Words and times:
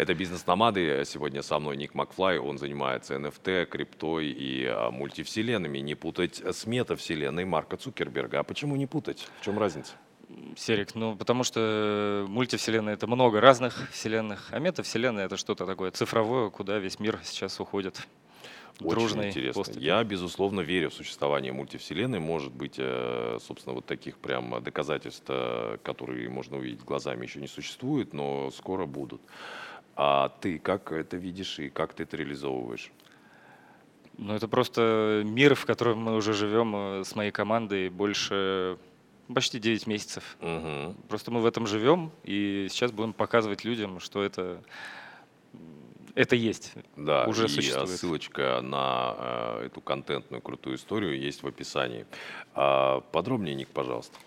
Это 0.00 0.14
бизнес-номады. 0.14 1.02
Сегодня 1.04 1.42
со 1.42 1.58
мной 1.58 1.76
Ник 1.76 1.94
Макфлай. 1.94 2.38
Он 2.38 2.56
занимается 2.56 3.16
NFT, 3.16 3.66
криптой 3.66 4.28
и 4.28 4.64
а, 4.64 4.90
мультивселенными. 4.90 5.76
Не 5.76 5.94
путать 5.94 6.40
с 6.40 6.64
метавселенной 6.64 7.44
Марка 7.44 7.76
Цукерберга. 7.76 8.38
А 8.38 8.42
почему 8.42 8.76
не 8.76 8.86
путать? 8.86 9.28
В 9.42 9.44
чем 9.44 9.58
разница? 9.58 9.92
Серик, 10.56 10.94
ну 10.94 11.16
потому 11.16 11.44
что 11.44 12.24
мультивселенная 12.28 12.94
это 12.94 13.06
много 13.06 13.42
разных 13.42 13.90
вселенных, 13.90 14.48
а 14.52 14.58
метавселенная 14.58 15.26
это 15.26 15.36
что-то 15.36 15.66
такое 15.66 15.90
цифровое, 15.90 16.48
куда 16.48 16.78
весь 16.78 16.98
мир 16.98 17.20
сейчас 17.22 17.60
уходит. 17.60 18.00
Очень 18.82 19.24
интересно. 19.24 19.52
поступью. 19.60 19.82
Я, 19.82 20.02
безусловно, 20.02 20.60
верю 20.60 20.88
в 20.88 20.94
существование 20.94 21.52
мультивселенной. 21.52 22.20
Может 22.20 22.52
быть, 22.52 22.76
э, 22.78 23.36
собственно, 23.46 23.74
вот 23.74 23.84
таких 23.84 24.16
прям 24.16 24.62
доказательств, 24.62 25.26
э, 25.28 25.76
которые 25.82 26.30
можно 26.30 26.56
увидеть 26.56 26.82
глазами, 26.84 27.26
еще 27.26 27.40
не 27.40 27.48
существует, 27.48 28.14
но 28.14 28.50
скоро 28.50 28.86
будут. 28.86 29.20
А 30.02 30.30
ты 30.40 30.58
как 30.58 30.92
это 30.92 31.18
видишь 31.18 31.58
и 31.58 31.68
как 31.68 31.92
ты 31.92 32.04
это 32.04 32.16
реализовываешь? 32.16 32.90
Ну 34.16 34.34
это 34.34 34.48
просто 34.48 35.20
мир, 35.26 35.54
в 35.54 35.66
котором 35.66 35.98
мы 35.98 36.16
уже 36.16 36.32
живем 36.32 36.74
э, 36.74 37.04
с 37.04 37.14
моей 37.14 37.30
командой 37.30 37.90
больше 37.90 38.78
почти 39.34 39.58
9 39.58 39.86
месяцев. 39.86 40.38
Мгм. 40.40 40.94
Просто 41.10 41.30
мы 41.30 41.42
в 41.42 41.46
этом 41.46 41.66
живем, 41.66 42.12
и 42.24 42.68
сейчас 42.70 42.92
будем 42.92 43.12
показывать 43.12 43.62
людям, 43.64 44.00
что 44.00 44.22
это, 44.22 44.62
это 46.14 46.34
есть. 46.34 46.72
Да, 46.96 47.26
Уже 47.26 47.44
и 47.44 47.48
существует. 47.48 47.90
ссылочка 47.90 48.62
на 48.62 49.16
э, 49.18 49.66
эту 49.66 49.82
контентную 49.82 50.40
крутую 50.40 50.76
историю 50.76 51.20
есть 51.20 51.42
в 51.42 51.46
описании. 51.46 52.06
А, 52.54 53.00
подробнее, 53.12 53.54
Ник, 53.54 53.68
пожалуйста. 53.68 54.18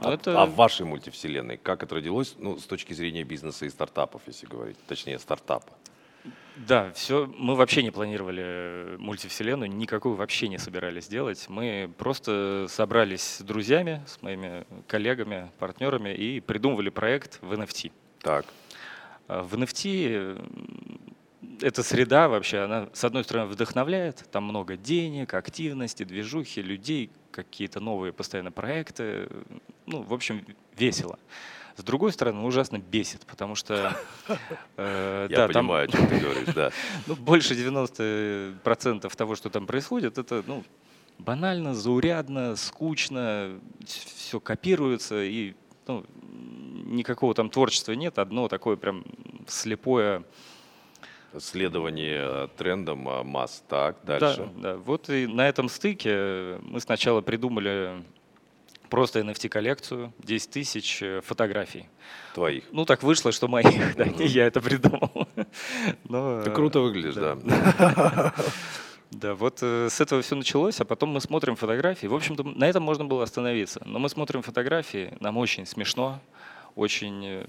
О, 0.00 0.12
это- 0.12 0.42
о 0.42 0.46
вашей 0.46 0.86
мультивселенной. 0.86 1.56
Как 1.56 1.82
это 1.82 1.94
родилось, 1.96 2.34
ну, 2.38 2.58
с 2.58 2.64
точки 2.64 2.92
зрения 2.92 3.24
бизнеса 3.24 3.66
и 3.66 3.70
стартапов, 3.70 4.22
если 4.26 4.46
говорить. 4.46 4.76
Точнее, 4.86 5.18
стартапа. 5.18 5.72
Да, 6.56 6.90
все. 6.92 7.26
Мы 7.36 7.54
вообще 7.54 7.82
не 7.82 7.90
планировали 7.90 8.42
э, 8.44 8.96
мультивселенную, 8.98 9.70
никакую 9.70 10.14
вообще 10.14 10.48
не 10.48 10.58
собирались 10.58 11.06
делать. 11.06 11.44
Мы 11.48 11.90
просто 11.98 12.66
собрались 12.68 13.22
с 13.22 13.40
друзьями, 13.42 14.02
с 14.06 14.22
моими 14.22 14.66
коллегами, 14.88 15.50
партнерами 15.58 16.14
и 16.14 16.40
придумывали 16.40 16.88
проект 16.88 17.38
в 17.42 17.52
NFT. 17.52 17.92
Так. 18.20 18.46
А 19.28 19.42
В 19.42 19.54
NFT 19.54 20.08
э, 20.08 20.44
эта 21.60 21.82
среда 21.82 22.28
вообще, 22.28 22.60
она, 22.60 22.88
с 22.92 23.04
одной 23.04 23.24
стороны, 23.24 23.48
вдохновляет, 23.50 24.24
там 24.30 24.44
много 24.44 24.76
денег, 24.76 25.34
активности, 25.34 26.04
движухи, 26.04 26.62
людей, 26.62 27.10
какие-то 27.30 27.80
новые 27.80 28.12
постоянно 28.12 28.50
проекты. 28.50 29.28
Ну, 29.86 30.02
в 30.02 30.12
общем, 30.12 30.44
весело. 30.76 31.18
С 31.76 31.82
другой 31.82 32.12
стороны, 32.12 32.40
ужасно 32.42 32.78
бесит, 32.78 33.26
потому 33.26 33.54
что 33.54 33.96
э, 34.76 35.26
Я 35.30 35.36
да, 35.36 35.48
там 35.48 35.66
понимаю, 35.66 35.88
о 35.88 35.92
чем 35.92 36.06
ты 36.06 36.18
говоришь, 36.18 36.54
да. 36.54 36.70
ну, 37.06 37.14
больше 37.16 37.54
90% 37.54 39.14
того, 39.14 39.36
что 39.36 39.50
там 39.50 39.66
происходит, 39.66 40.16
это 40.16 40.42
ну, 40.46 40.64
банально, 41.18 41.74
заурядно, 41.74 42.56
скучно, 42.56 43.60
все 43.84 44.40
копируется, 44.40 45.22
и 45.22 45.54
ну, 45.86 46.04
никакого 46.86 47.34
там 47.34 47.50
творчества 47.50 47.92
нет, 47.92 48.18
одно 48.18 48.48
такое 48.48 48.76
прям 48.76 49.04
слепое. 49.46 50.24
Следование 51.38 52.48
трендам 52.56 53.06
э, 53.06 53.22
масс. 53.22 53.62
Так, 53.68 53.98
дальше. 54.04 54.48
Да, 54.56 54.72
да. 54.72 54.76
Вот 54.78 55.10
и 55.10 55.26
на 55.26 55.46
этом 55.46 55.68
стыке 55.68 56.58
мы 56.62 56.80
сначала 56.80 57.20
придумали 57.20 58.02
просто 58.90 59.20
NFT-коллекцию, 59.20 60.12
10 60.18 60.50
тысяч 60.50 61.02
э, 61.02 61.20
фотографий. 61.22 61.88
Твоих. 62.34 62.64
Ну, 62.72 62.84
так 62.84 63.02
вышло, 63.02 63.32
что 63.32 63.48
моих, 63.48 63.96
да, 63.96 64.04
не 64.06 64.26
я 64.26 64.46
это 64.46 64.60
придумал. 64.60 65.28
Но, 66.08 66.42
Ты 66.42 66.50
э, 66.50 66.54
круто 66.54 66.80
выглядишь, 66.80 67.14
да. 67.14 67.34
да. 67.36 68.34
Да, 69.12 69.34
вот 69.36 69.60
э, 69.62 69.88
с 69.88 70.00
этого 70.00 70.20
все 70.20 70.34
началось, 70.34 70.80
а 70.80 70.84
потом 70.84 71.10
мы 71.10 71.20
смотрим 71.20 71.54
фотографии. 71.54 72.08
В 72.08 72.14
общем-то, 72.14 72.42
на 72.42 72.64
этом 72.68 72.82
можно 72.82 73.04
было 73.04 73.22
остановиться. 73.22 73.80
Но 73.86 74.00
мы 74.00 74.08
смотрим 74.08 74.42
фотографии, 74.42 75.16
нам 75.20 75.36
очень 75.36 75.64
смешно, 75.64 76.20
очень... 76.74 77.24
э, 77.24 77.46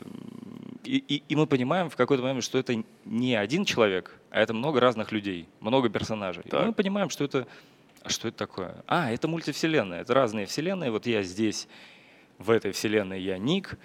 И, 0.85 0.97
и- 0.97 1.23
и 1.27 1.35
мы 1.35 1.47
понимаем 1.47 1.89
в 1.89 1.95
какой-то 1.95 2.21
момент, 2.23 2.43
что 2.43 2.59
это 2.59 2.81
не 3.05 3.35
один 3.35 3.65
человек, 3.65 4.15
а 4.29 4.39
это 4.39 4.53
много 4.53 4.79
разных 4.79 5.11
людей, 5.11 5.47
много 5.59 5.89
персонажей. 5.89 6.43
И 6.45 6.49
Так. 6.49 6.67
мы 6.67 6.73
понимаем, 6.73 7.09
что 7.09 7.23
это... 7.25 7.47
А 8.03 8.09
что 8.09 8.27
это 8.27 8.37
такое? 8.37 8.83
А, 8.87 9.11
это 9.11 9.27
мультивселенная, 9.27 10.01
это 10.01 10.13
разные 10.13 10.45
вселенные. 10.45 10.91
Вот 10.91 11.05
я 11.05 11.23
здесь, 11.23 11.67
в 12.37 12.51
этой 12.51 12.71
вселенной 12.71 13.21
я 13.21 13.37
Ник, 13.37 13.77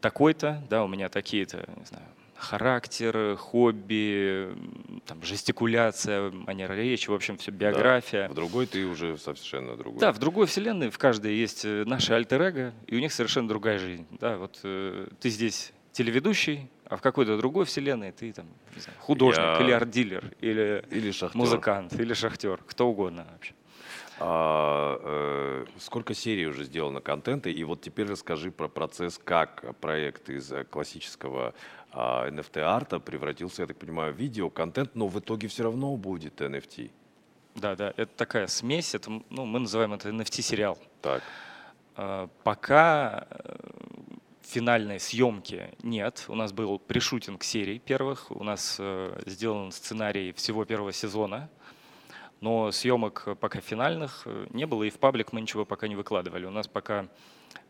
такой-то, 0.00 0.62
да, 0.70 0.84
у 0.84 0.88
меня 0.88 1.08
такие-то, 1.08 1.68
не 1.76 1.84
знаю, 1.84 2.04
характер, 2.42 3.36
хобби, 3.36 4.48
там, 5.06 5.22
жестикуляция, 5.22 6.30
манера 6.30 6.72
речи, 6.72 7.08
в 7.08 7.14
общем, 7.14 7.36
все, 7.36 7.52
биография. 7.52 8.28
В 8.28 8.34
другой 8.34 8.66
ты 8.66 8.84
уже 8.84 9.16
совершенно 9.16 9.76
другой. 9.76 10.00
Да, 10.00 10.12
в 10.12 10.18
другой 10.18 10.46
вселенной 10.46 10.90
в 10.90 10.98
каждой 10.98 11.36
есть 11.36 11.64
э, 11.64 11.84
наши 11.86 12.12
альтер 12.12 12.72
и 12.86 12.96
у 12.96 12.98
них 12.98 13.12
совершенно 13.12 13.48
другая 13.48 13.78
жизнь. 13.78 14.06
Да, 14.18 14.36
вот 14.38 14.58
э, 14.64 15.06
ты 15.20 15.30
здесь 15.30 15.72
телеведущий, 15.92 16.68
а 16.92 16.96
в 16.96 17.00
какой-то 17.00 17.38
другой 17.38 17.64
вселенной 17.64 18.12
ты 18.12 18.32
там 18.32 18.46
знаю, 18.76 18.98
художник 19.00 19.44
Я- 19.44 19.60
или 19.60 19.72
арт-дилер 19.72 20.32
или 20.40 20.84
Или 20.90 21.10
шахтер. 21.10 21.38
музыкант 21.38 21.92
или 21.98 22.12
шахтер, 22.14 22.58
кто 22.66 22.86
угодно 22.88 23.26
вообще. 23.32 23.54
А, 24.20 24.98
э, 25.02 25.64
сколько 25.78 26.12
серий 26.14 26.46
уже 26.46 26.64
сделано 26.64 27.00
контента? 27.00 27.48
И 27.48 27.64
вот 27.64 27.80
теперь 27.80 28.06
расскажи 28.08 28.50
про 28.50 28.68
процесс, 28.68 29.18
как 29.18 29.74
проект 29.80 30.28
из 30.28 30.52
э, 30.52 30.64
классического 30.64 31.54
а, 31.92 32.28
NFT-арта 32.28 33.00
превратился, 33.00 33.62
я 33.62 33.66
так 33.68 33.78
понимаю, 33.78 34.12
в 34.12 34.16
видео-контент, 34.18 34.94
но 34.94 35.08
в 35.08 35.18
итоге 35.18 35.48
все 35.48 35.62
равно 35.64 35.96
будет 35.96 36.40
NFT. 36.42 36.90
Да, 37.54 37.74
да, 37.74 37.92
это 37.96 38.10
такая 38.16 38.46
смесь, 38.48 38.94
это, 38.94 39.10
ну, 39.30 39.44
мы 39.46 39.60
называем 39.60 39.92
это 39.94 40.10
NFT-сериал. 40.10 40.78
Так, 41.00 41.22
Э, 41.96 42.28
Пока 42.42 43.26
э, 43.30 43.54
финальной 44.42 45.00
съемки 45.00 45.70
нет. 45.82 46.24
У 46.28 46.34
нас 46.34 46.52
был 46.52 46.78
пришутинг 46.78 47.44
серий 47.44 47.78
первых. 47.78 48.30
У 48.30 48.44
нас 48.44 48.76
э, 48.78 49.22
сделан 49.26 49.72
сценарий 49.72 50.32
всего 50.32 50.64
первого 50.64 50.92
сезона. 50.92 51.48
Но 52.40 52.72
съемок 52.72 53.38
пока 53.40 53.60
финальных 53.60 54.22
э, 54.26 54.46
не 54.50 54.66
было, 54.66 54.82
и 54.82 54.90
в 54.90 54.98
паблик 54.98 55.32
мы 55.32 55.40
ничего 55.40 55.64
пока 55.64 55.88
не 55.88 55.96
выкладывали. 55.96 56.44
У 56.44 56.50
нас 56.50 56.66
пока 56.66 57.06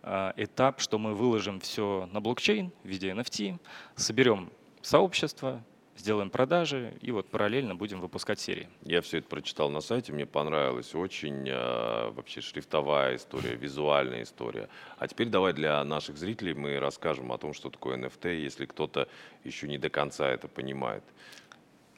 э, 0.03 0.33
этап, 0.37 0.81
что 0.81 0.99
мы 0.99 1.15
выложим 1.15 1.61
все 1.61 2.09
на 2.13 2.21
блокчейн 2.21 2.73
в 2.83 2.89
виде 2.89 3.11
NFT, 3.11 3.59
соберем 3.97 4.51
сообщество, 4.81 5.63
сделаем 5.97 6.31
продажи, 6.31 6.95
и 7.01 7.11
вот 7.11 7.29
параллельно 7.29 7.75
будем 7.75 8.01
выпускать 8.01 8.41
серии. 8.41 8.69
я 8.83 9.01
все 9.01 9.19
это 9.19 9.29
прочитал 9.29 9.71
на 9.71 9.81
сайте, 9.81 10.13
мне 10.13 10.27
понравилось 10.27 10.95
очень 10.95 11.49
э, 11.49 12.11
вообще 12.11 12.41
шрифтовая 12.41 13.17
история, 13.17 13.55
визуальная 13.55 14.23
история. 14.23 14.69
А 14.99 15.07
теперь 15.07 15.29
давай 15.29 15.53
для 15.53 15.83
наших 15.85 16.17
зрителей 16.17 16.55
мы 16.55 16.79
расскажем 16.79 17.31
о 17.33 17.39
том, 17.39 17.53
что 17.53 17.71
такое 17.71 17.97
NFT, 17.97 18.41
если 18.41 18.67
кто-то 18.67 19.09
еще 19.45 19.69
не 19.69 19.79
до 19.79 19.91
конца 19.91 20.29
это 20.29 20.49
понимает. 20.49 21.05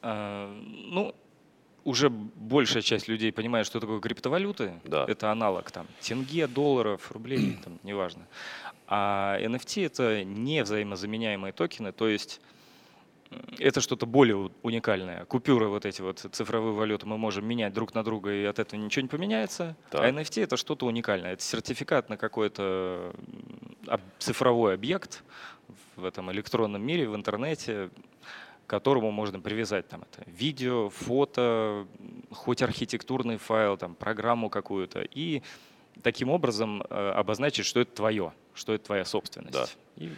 А, 0.02 0.52
Ну, 0.60 1.14
уже 1.84 2.08
большая 2.08 2.82
часть 2.82 3.08
людей 3.08 3.30
понимает, 3.32 3.66
что 3.66 3.78
такое 3.78 4.00
криптовалюты. 4.00 4.80
Да. 4.84 5.04
Это 5.06 5.30
аналог 5.30 5.70
там 5.70 5.86
тенге, 6.00 6.46
долларов, 6.46 7.12
рублей, 7.12 7.58
там, 7.64 7.78
неважно. 7.82 8.26
А 8.86 9.38
NFT 9.40 9.86
это 9.86 10.24
не 10.24 10.62
взаимозаменяемые 10.62 11.52
токены, 11.52 11.92
то 11.92 12.08
есть 12.08 12.40
это 13.58 13.80
что-то 13.80 14.06
более 14.06 14.50
уникальное. 14.62 15.24
Купюры 15.24 15.68
вот 15.68 15.86
эти 15.86 16.02
вот 16.02 16.26
цифровые 16.32 16.72
валюты 16.72 17.06
мы 17.06 17.18
можем 17.18 17.46
менять 17.46 17.72
друг 17.72 17.94
на 17.94 18.04
друга, 18.04 18.32
и 18.32 18.44
от 18.44 18.58
этого 18.58 18.80
ничего 18.80 19.02
не 19.02 19.08
поменяется. 19.08 19.76
Так. 19.90 20.02
А 20.02 20.10
NFT 20.10 20.42
это 20.42 20.56
что-то 20.56 20.86
уникальное. 20.86 21.32
Это 21.32 21.42
сертификат 21.42 22.08
на 22.08 22.16
какой-то 22.16 23.14
цифровой 24.18 24.74
объект 24.74 25.22
в 25.96 26.04
этом 26.04 26.30
электронном 26.32 26.84
мире, 26.84 27.08
в 27.08 27.14
интернете, 27.14 27.90
к 28.66 28.70
которому 28.70 29.10
можно 29.10 29.40
привязать 29.40 29.88
там 29.88 30.02
это 30.02 30.28
видео, 30.30 30.90
фото, 30.90 31.86
хоть 32.30 32.62
архитектурный 32.62 33.36
файл, 33.36 33.76
там 33.76 33.94
программу 33.94 34.48
какую-то 34.48 35.02
и 35.02 35.42
таким 36.02 36.30
образом 36.30 36.82
э, 36.82 37.10
обозначить, 37.10 37.66
что 37.66 37.80
это 37.80 37.94
твое, 37.94 38.32
что 38.54 38.74
это 38.74 38.86
твоя 38.86 39.04
собственность. 39.04 39.54
Да. 39.54 39.66
И 39.96 40.10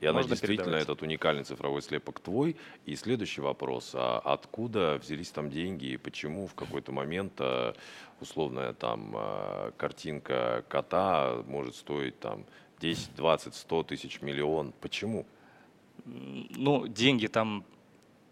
И 0.00 0.06
она 0.06 0.18
можно 0.18 0.30
действительно, 0.30 0.64
передавать. 0.64 0.84
этот 0.84 1.02
уникальный 1.02 1.44
цифровой 1.44 1.82
слепок 1.82 2.20
твой. 2.20 2.56
И 2.84 2.96
следующий 2.96 3.40
вопрос. 3.40 3.92
А 3.94 4.18
откуда 4.18 4.98
взялись 5.02 5.30
там 5.30 5.50
деньги 5.50 5.86
и 5.86 5.96
почему 5.96 6.46
в 6.46 6.54
какой-то 6.54 6.92
момент 6.92 7.32
а, 7.38 7.74
условная 8.20 8.72
там 8.72 9.14
а, 9.16 9.72
картинка 9.76 10.64
кота 10.68 11.42
может 11.46 11.76
стоить 11.76 12.18
там 12.18 12.44
10, 12.80 13.14
20, 13.16 13.54
100 13.54 13.82
тысяч, 13.84 14.20
миллион? 14.20 14.72
Почему? 14.80 15.26
Ну, 16.04 16.86
деньги 16.86 17.28
там 17.28 17.64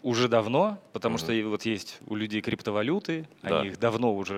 уже 0.02 0.28
давно, 0.28 0.78
потому 0.93 1.14
Мгм. 1.16 1.25
что 1.25 1.49
вот 1.49 1.64
есть 1.64 2.00
у 2.06 2.14
людей 2.16 2.40
криптовалюты, 2.40 3.28
Да. 3.43 3.60
они 3.60 3.69
их 3.69 3.78
давно 3.78 4.14
уже 4.14 4.34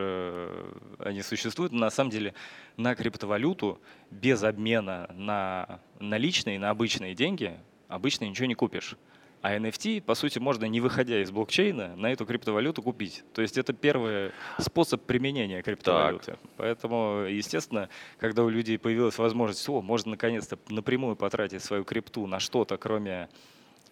э, 0.50 0.72
они 0.98 1.22
существуют. 1.22 1.72
Но 1.72 1.80
на 1.80 1.90
самом 1.90 2.10
деле 2.10 2.34
на 2.76 2.94
криптовалюту 2.94 3.80
без 4.10 4.42
обмена 4.42 5.10
на 5.14 5.80
наличные, 6.00 6.58
на 6.58 6.70
обычные 6.70 7.14
деньги 7.14 7.58
обычно 7.88 8.24
ничего 8.24 8.46
не 8.46 8.54
купишь. 8.54 8.96
А 9.40 9.54
NFT, 9.58 10.00
по 10.00 10.14
сути, 10.14 10.38
можно, 10.38 10.64
не 10.64 10.80
выходя 10.80 11.20
из 11.20 11.30
блокчейна, 11.30 11.96
на 11.96 12.10
эту 12.10 12.24
криптовалюту 12.24 12.82
купить. 12.82 13.24
То 13.34 13.42
есть 13.42 13.58
это 13.58 13.74
первый 13.74 14.30
способ 14.58 15.02
применения 15.02 15.60
криптовалюты. 15.62 16.32
Так. 16.32 16.40
Поэтому, 16.56 17.26
естественно, 17.28 17.90
когда 18.18 18.42
у 18.42 18.48
людей 18.48 18.78
появилась 18.78 19.18
возможность, 19.18 19.68
о, 19.68 19.82
можно 19.82 20.12
наконец-то 20.12 20.58
напрямую 20.70 21.14
потратить 21.16 21.62
свою 21.62 21.84
крипту 21.84 22.26
на 22.26 22.40
что-то, 22.40 22.78
кроме 22.78 23.28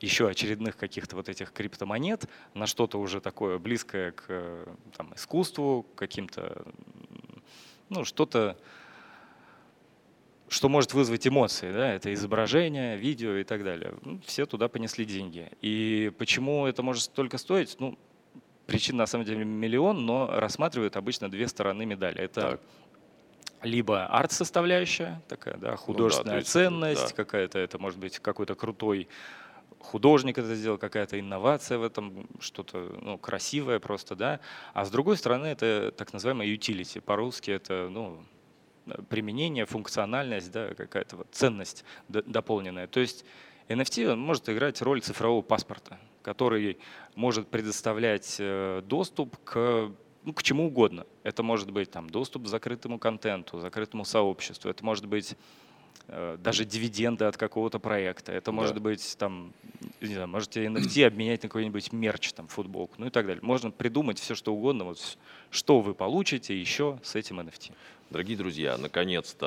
еще 0.03 0.29
очередных 0.29 0.77
каких-то 0.77 1.17
вот 1.17 1.29
этих 1.29 1.53
криптомонет, 1.53 2.29
на 2.55 2.67
что-то 2.67 2.99
уже 2.99 3.21
такое 3.21 3.59
близкое 3.59 4.13
к 4.13 4.67
там, 4.97 5.15
искусству, 5.15 5.87
каким-то, 5.97 6.65
ну, 7.89 8.05
что-то 8.05 8.57
что 10.49 10.69
может 10.69 10.93
вызвать 10.93 11.27
эмоции, 11.27 11.73
да, 11.73 11.95
это 11.95 12.13
изображение, 12.13 12.99
видео 12.99 13.37
и 13.37 13.45
так 13.45 13.65
далее. 13.65 13.95
Ну, 14.03 14.21
все 14.27 14.45
туда 14.45 14.69
понесли 14.69 15.07
деньги. 15.07 15.51
И 15.63 16.13
почему 16.19 16.67
это 16.67 16.83
может 16.83 17.05
столько 17.05 17.39
стоить? 17.39 17.77
Ну, 17.79 17.99
причин 18.67 18.99
на 18.99 19.07
самом 19.07 19.25
деле 19.25 19.45
миллион, 19.45 20.05
но 20.05 20.27
рассматривают 20.31 20.97
обычно 20.97 21.31
две 21.31 21.49
стороны 21.49 21.87
медали. 21.87 22.21
Это 22.21 22.41
так. 22.43 22.61
либо 23.63 24.05
арт-составляющая, 24.07 25.23
такая, 25.27 25.57
да, 25.57 25.77
художественная 25.77 26.35
ну, 26.35 26.37
да, 26.37 26.39
есть, 26.41 26.51
ценность, 26.51 27.09
да. 27.09 27.15
какая-то, 27.15 27.59
это 27.59 27.79
может 27.79 27.99
быть 27.99 28.19
какой-то 28.19 28.55
крутой 28.55 29.09
художник 29.85 30.39
это 30.39 30.55
сделал, 30.55 30.79
какая-то 30.79 31.19
инновация 31.19 31.79
в 31.79 31.83
этом, 31.83 32.29
что-то 32.41 32.99
ну, 33.01 33.19
красивое 33.19 33.79
просто, 33.79 34.17
да. 34.17 34.41
А 34.75 34.85
с 34.85 34.91
другой 34.91 35.17
стороны, 35.17 35.47
это 35.47 35.93
так 35.97 36.13
называемая 36.13 36.49
utility. 36.49 37.01
По-русски 37.01 37.51
это, 37.51 37.89
ну, 37.91 38.25
применение, 39.09 39.67
функциональность, 39.67 40.51
да, 40.51 40.75
какая-то 40.75 41.17
вот 41.17 41.29
ценность 41.33 41.85
дополненная. 42.09 42.87
То 42.87 43.01
есть 43.01 43.25
NFT 43.69 44.13
он 44.13 44.21
может 44.21 44.49
играть 44.49 44.81
роль 44.83 45.01
цифрового 45.03 45.43
паспорта, 45.43 45.99
который 46.23 46.79
может 47.15 47.49
предоставлять 47.49 48.37
э, 48.39 48.83
доступ 48.85 49.37
к 49.45 49.93
ну, 50.25 50.33
к 50.33 50.43
чему 50.43 50.67
угодно. 50.67 51.05
Это 51.25 51.43
может 51.43 51.71
быть 51.73 51.91
там, 51.91 52.09
доступ 52.09 52.45
к 52.45 52.47
закрытому 52.47 52.99
контенту, 52.99 53.59
закрытому 53.59 54.05
сообществу, 54.05 54.71
это 54.71 54.85
может 54.85 55.07
быть 55.07 55.37
даже 56.09 56.65
дивиденды 56.65 57.25
от 57.25 57.37
какого-то 57.37 57.79
проекта, 57.79 58.33
это 58.33 58.53
может 58.53 58.81
быть 58.81 59.17
там, 59.19 59.53
не 60.01 60.15
знаю, 60.15 60.29
можете 60.29 60.65
NFT 60.65 61.07
обменять 61.07 61.43
на 61.43 61.49
какой-нибудь 61.49 61.93
мерч, 61.93 62.33
там, 62.33 62.49
футболку, 62.49 62.95
ну 62.99 63.07
и 63.07 63.11
так 63.11 63.27
далее. 63.27 63.43
Можно 63.43 63.71
придумать 63.71 64.19
все, 64.19 64.35
что 64.35 64.55
угодно, 64.55 64.85
вот, 64.85 65.19
что 65.51 65.81
вы 65.81 65.95
получите 65.95 66.59
еще 66.59 66.99
с 67.03 67.15
этим 67.15 67.41
NFT. 67.41 67.73
Дорогие 68.13 68.37
друзья, 68.37 68.77
наконец-то, 68.77 69.47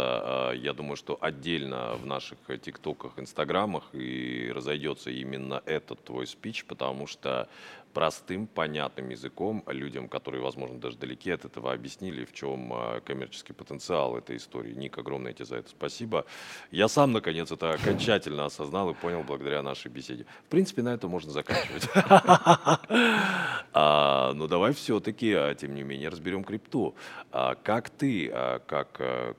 а, 0.50 0.52
я 0.54 0.74
думаю, 0.74 0.96
что 0.96 1.19
отдельно 1.22 1.94
в 1.98 2.07
наших 2.07 2.40
тиктоках, 2.63 3.19
инстаграмах 3.19 3.84
и 3.94 4.51
разойдется 4.51 5.12
именно 5.12 5.62
этот 5.66 6.04
твой 6.04 6.25
спич, 6.25 6.66
потому 6.66 7.06
что 7.06 7.48
простым, 7.96 8.46
понятным 8.46 9.08
языком 9.10 9.64
людям, 9.68 10.10
которые, 10.10 10.42
возможно, 10.44 10.78
даже 10.80 10.98
далеки 10.98 11.32
от 11.32 11.46
этого, 11.46 11.72
объяснили, 11.72 12.26
в 12.26 12.34
чем 12.34 12.74
а, 12.74 13.00
коммерческий 13.00 13.54
потенциал 13.54 14.18
этой 14.18 14.36
истории. 14.36 14.74
Ник, 14.74 14.98
огромное 14.98 15.32
тебе 15.32 15.46
за 15.46 15.56
это 15.56 15.70
спасибо. 15.70 16.26
Я 16.72 16.90
сам, 16.90 17.14
наконец, 17.14 17.54
это 17.54 17.72
окончательно 17.72 18.46
осознал 18.46 18.90
и 18.90 18.94
понял 18.94 19.24
благодаря 19.24 19.62
нашей 19.62 19.90
беседе. 19.90 20.26
В 20.46 20.50
принципе, 20.50 20.82
на 20.82 20.94
этом 20.94 21.10
можно 21.10 21.32
заканчивать. 21.32 21.90
А, 23.78 24.32
но 24.34 24.48
давай 24.48 24.74
все-таки, 24.74 25.34
а, 25.34 25.54
тем 25.54 25.76
не 25.76 25.84
менее, 25.84 26.08
разберем 26.08 26.46
крипту. 26.46 26.96
Как 27.32 27.90
ты, 27.90 28.30
как 28.68 29.36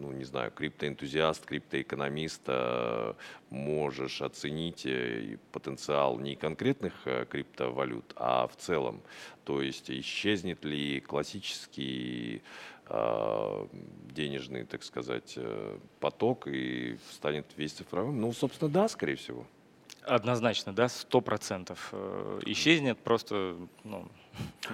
ну, 0.00 0.12
не 0.12 0.24
знаю, 0.24 0.50
криптоэнтузиаст, 0.50 1.44
криптоэкономист, 1.44 2.42
э, 2.46 3.14
можешь 3.50 4.22
оценить 4.22 4.86
э, 4.86 5.36
потенциал 5.52 6.18
не 6.18 6.36
конкретных 6.36 6.94
э, 7.04 7.26
криптовалют, 7.26 8.12
а 8.16 8.46
в 8.46 8.56
целом. 8.56 9.02
То 9.44 9.60
есть 9.60 9.90
исчезнет 9.90 10.64
ли 10.64 11.00
классический 11.00 12.42
денежный, 14.10 14.64
так 14.64 14.82
сказать, 14.82 15.38
поток 16.00 16.48
и 16.48 16.98
станет 17.12 17.46
весь 17.56 17.72
цифровым? 17.72 18.20
Ну, 18.20 18.32
собственно, 18.32 18.68
да, 18.68 18.88
скорее 18.88 19.14
всего. 19.14 19.46
Однозначно, 20.02 20.72
да, 20.72 20.88
сто 20.88 21.20
процентов. 21.20 21.94
Исчезнет 22.44 22.98
просто, 22.98 23.56
ну, 23.84 24.08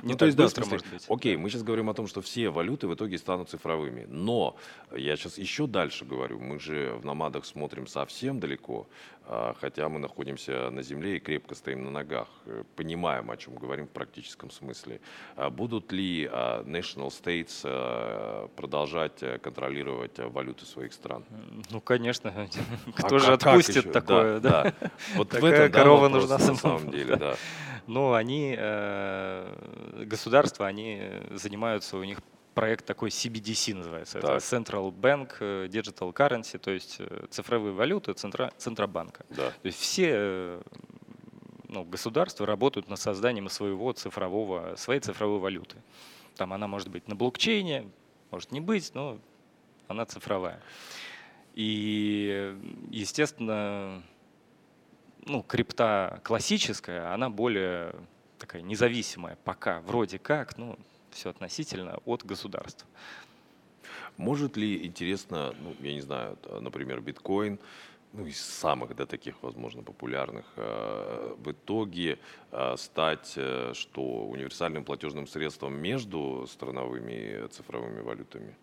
не 0.03 0.12
ну, 0.12 0.19
то 0.19 0.26
есть, 0.26 0.37
быстро, 0.37 0.64
да, 0.64 0.70
может 0.70 0.87
быть. 0.88 1.05
Окей, 1.08 1.37
мы 1.37 1.49
сейчас 1.49 1.62
говорим 1.62 1.88
о 1.88 1.94
том, 1.94 2.06
что 2.06 2.20
все 2.20 2.50
валюты 2.50 2.87
в 2.87 2.94
итоге 2.94 3.19
станут 3.19 3.49
цифровыми. 3.49 4.06
Но 4.08 4.56
я 4.94 5.17
сейчас 5.17 5.38
еще 5.38 5.67
дальше 5.67 6.05
говорю. 6.05 6.38
Мы 6.38 6.61
же 6.61 6.93
в 7.00 7.05
намадах 7.05 7.44
смотрим 7.44 7.87
совсем 7.87 8.38
далеко, 8.41 8.87
а, 9.25 9.55
хотя 9.61 9.88
мы 9.88 9.99
находимся 9.99 10.70
на 10.70 10.82
земле 10.82 11.17
и 11.17 11.20
крепко 11.20 11.55
стоим 11.55 11.85
на 11.85 11.91
ногах. 11.91 12.29
Э, 12.47 12.62
понимаем, 12.76 13.31
о 13.31 13.37
чем 13.37 13.55
говорим 13.55 13.87
в 13.87 13.91
практическом 13.91 14.50
смысле. 14.50 15.00
А 15.37 15.50
будут 15.50 15.93
ли 15.93 16.29
а, 16.31 16.62
national 16.64 17.08
states 17.08 18.49
продолжать 18.56 19.23
э, 19.23 19.38
контролировать 19.38 20.19
валюты 20.19 20.67
своих 20.67 20.93
стран? 20.93 21.25
Ну, 21.70 21.81
конечно. 21.81 22.32
Кто 22.97 23.17
а 23.17 23.19
же 23.19 23.32
отпустит 23.32 23.93
такое? 23.93 24.41
Да, 24.41 24.75
да. 24.81 24.91
Вот 25.14 25.31
Такая 25.31 25.69
корова 25.70 26.08
нужна 26.08 26.38
на 26.38 26.55
самом 26.55 26.91
деле, 26.91 27.17
да. 27.17 27.37
Но 27.87 28.14
они, 28.14 28.55
э, 28.58 29.56
государства, 30.04 30.66
они 30.66 31.02
занимаются, 31.31 31.96
у 31.96 32.04
них 32.04 32.19
проект 32.54 32.87
такой 32.87 33.10
CBDC 33.10 33.75
называется. 33.75 34.20
Так. 34.20 34.25
Это 34.25 34.37
Central 34.37 34.90
Bank 34.90 35.34
э, 35.40 35.66
Digital 35.69 36.12
Currency, 36.12 36.58
то 36.58 36.70
есть 36.70 36.96
э, 36.98 37.26
цифровые 37.31 37.72
валюты 37.72 38.12
центра, 38.14 38.52
Центробанка. 38.56 39.26
Да. 39.28 39.50
То 39.50 39.66
есть 39.66 39.78
все 39.78 40.60
ну, 41.69 41.84
государства 41.84 42.46
работают 42.46 42.88
над 42.88 42.98
созданием 42.98 43.48
своего 43.48 43.93
цифрового, 43.93 44.75
своей 44.76 45.00
цифровой 45.00 45.38
валюты. 45.38 45.76
Там 46.37 46.52
она 46.52 46.66
может 46.66 46.88
быть 46.88 47.08
на 47.08 47.14
блокчейне, 47.14 47.90
может 48.31 48.52
не 48.52 48.60
быть, 48.60 48.93
но 48.94 49.19
она 49.88 50.04
цифровая. 50.04 50.60
И, 51.54 52.54
естественно, 52.90 54.02
ну, 55.25 55.43
крипта 55.43 56.20
классическая, 56.22 57.12
она 57.12 57.31
более 57.31 57.94
такая 58.38 58.62
независимая 58.62 59.37
пока, 59.44 59.81
вроде 59.81 60.19
как, 60.19 60.59
ну, 60.59 60.79
все 61.11 61.31
относительно 61.31 61.99
от 62.05 62.25
государства. 62.25 62.88
Может 64.17 64.56
ли, 64.56 64.87
интересно, 64.87 65.55
ну, 65.61 65.75
я 65.81 65.93
не 65.93 66.00
знаю, 66.00 66.38
например, 66.61 67.00
биткоин, 67.00 67.59
ну, 68.12 68.27
из 68.27 68.41
самых, 68.41 68.97
да, 68.97 69.05
таких, 69.05 69.35
возможно, 69.43 69.83
популярных, 69.83 70.47
э, 70.56 71.35
в 71.38 71.53
итоге 71.53 72.19
э, 72.50 72.75
стать, 72.79 73.34
э, 73.37 73.72
что 73.75 74.01
универсальным 74.01 74.84
платежным 74.84 75.27
средством 75.27 75.75
между 75.75 76.46
страновыми 76.49 77.46
цифровыми 77.49 78.01
валютами? 78.01 78.56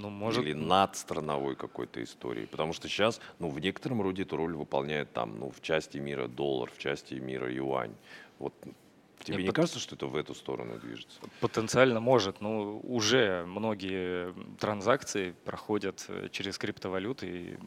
Ну, 0.00 0.10
может... 0.10 0.44
или 0.44 0.52
над 0.52 0.96
страновой 0.96 1.56
какой-то 1.56 2.02
историей. 2.02 2.46
Потому 2.46 2.72
что 2.72 2.88
сейчас, 2.88 3.20
ну, 3.38 3.50
в 3.50 3.60
некотором 3.60 4.02
роде 4.02 4.22
эту 4.22 4.36
роль 4.36 4.54
выполняет 4.54 5.12
там, 5.12 5.38
ну, 5.38 5.50
в 5.50 5.60
части 5.60 5.98
мира 5.98 6.28
доллар, 6.28 6.70
в 6.70 6.78
части 6.78 7.14
мира 7.14 7.52
юань. 7.52 7.94
Вот 8.38 8.54
Тебе 9.22 9.36
Мне 9.36 9.46
не 9.48 9.52
кажется, 9.52 9.78
что 9.78 9.96
это 9.96 10.06
в 10.06 10.16
эту 10.16 10.34
сторону 10.34 10.78
движется? 10.78 11.20
Потенциально 11.40 12.00
может. 12.00 12.40
Ну, 12.40 12.80
уже 12.82 13.44
многие 13.46 14.32
транзакции 14.58 15.34
проходят 15.44 16.06
э, 16.08 16.28
через 16.32 16.56
криптовалюты, 16.56 17.26
и, 17.26 17.58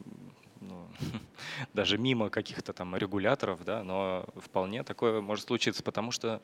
ну, 0.62 0.88
даже 1.74 2.00
мимо 2.00 2.32
каких-то 2.32 2.74
там 2.74 2.96
регуляторов, 2.96 3.64
да, 3.64 3.84
но 3.84 4.26
вполне 4.36 4.84
такое 4.84 5.22
может 5.22 5.46
случиться, 5.46 5.84
потому 5.84 6.10
что 6.10 6.42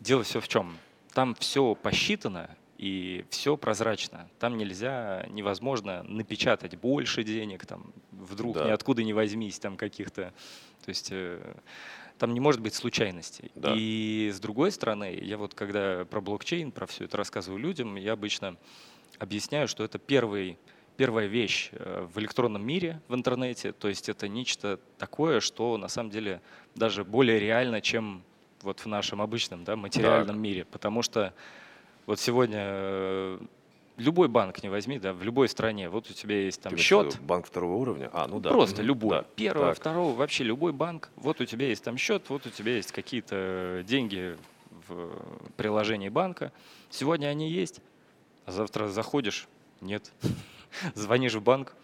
дело 0.00 0.22
все 0.22 0.40
в 0.40 0.48
чем? 0.48 0.76
Там 1.14 1.34
все 1.34 1.74
посчитано, 1.74 2.54
и 2.80 3.26
все 3.28 3.58
прозрачно. 3.58 4.26
Там 4.38 4.56
нельзя, 4.56 5.26
невозможно 5.28 6.02
напечатать 6.04 6.78
больше 6.78 7.24
денег, 7.24 7.66
там 7.66 7.92
вдруг 8.10 8.54
да. 8.54 8.68
ниоткуда 8.68 9.02
не 9.02 9.12
возьмись, 9.12 9.58
там 9.58 9.76
каких-то, 9.76 10.32
то 10.82 10.88
есть 10.88 11.08
э, 11.12 11.56
там 12.16 12.32
не 12.32 12.40
может 12.40 12.62
быть 12.62 12.72
случайностей. 12.72 13.50
Да. 13.54 13.74
И 13.76 14.30
с 14.32 14.40
другой 14.40 14.72
стороны, 14.72 15.18
я 15.20 15.36
вот 15.36 15.52
когда 15.52 16.06
про 16.06 16.22
блокчейн, 16.22 16.72
про 16.72 16.86
все 16.86 17.04
это 17.04 17.18
рассказываю 17.18 17.60
людям, 17.60 17.96
я 17.96 18.14
обычно 18.14 18.56
объясняю, 19.18 19.68
что 19.68 19.84
это 19.84 19.98
первый 19.98 20.58
первая 20.96 21.26
вещь 21.26 21.68
э, 21.72 22.08
в 22.10 22.18
электронном 22.18 22.66
мире, 22.66 23.02
в 23.08 23.14
интернете, 23.14 23.72
то 23.72 23.88
есть 23.88 24.08
это 24.08 24.26
нечто 24.26 24.80
такое, 24.96 25.40
что 25.40 25.76
на 25.76 25.88
самом 25.88 26.08
деле 26.08 26.40
даже 26.74 27.04
более 27.04 27.38
реально, 27.38 27.82
чем 27.82 28.22
вот 28.62 28.80
в 28.80 28.86
нашем 28.86 29.20
обычном 29.20 29.64
да, 29.64 29.76
материальном 29.76 30.36
так. 30.36 30.36
мире, 30.36 30.64
потому 30.64 31.02
что 31.02 31.34
вот 32.06 32.18
сегодня 32.20 32.60
э, 32.62 33.38
любой 34.00 34.28
банк 34.28 34.62
не 34.62 34.68
возьми, 34.68 34.98
да, 34.98 35.12
в 35.12 35.22
любой 35.22 35.48
стране, 35.48 35.88
вот 35.88 36.10
у 36.10 36.12
тебя 36.12 36.40
есть 36.42 36.62
там 36.62 36.74
Ты 36.74 36.80
счет. 36.80 37.18
Банк 37.20 37.46
второго 37.46 37.74
уровня? 37.74 38.10
А, 38.12 38.26
ну 38.26 38.40
да. 38.40 38.50
Просто 38.50 38.82
любой. 38.82 39.10
Да. 39.10 39.24
Первого, 39.36 39.68
так. 39.68 39.76
второго, 39.78 40.14
вообще 40.16 40.44
любой 40.44 40.72
банк. 40.72 41.10
Вот 41.16 41.40
у 41.40 41.44
тебя 41.44 41.68
есть 41.68 41.84
там 41.84 41.96
счет, 41.96 42.24
вот 42.28 42.46
у 42.46 42.50
тебя 42.50 42.76
есть 42.76 42.92
какие-то 42.92 43.84
деньги 43.86 44.36
в 44.88 45.12
приложении 45.56 46.08
банка. 46.08 46.52
Сегодня 46.88 47.28
они 47.28 47.50
есть, 47.50 47.80
а 48.46 48.52
завтра 48.52 48.88
заходишь, 48.88 49.46
нет. 49.80 50.10
Звонишь 50.94 51.34
в 51.34 51.42
банк, 51.42 51.74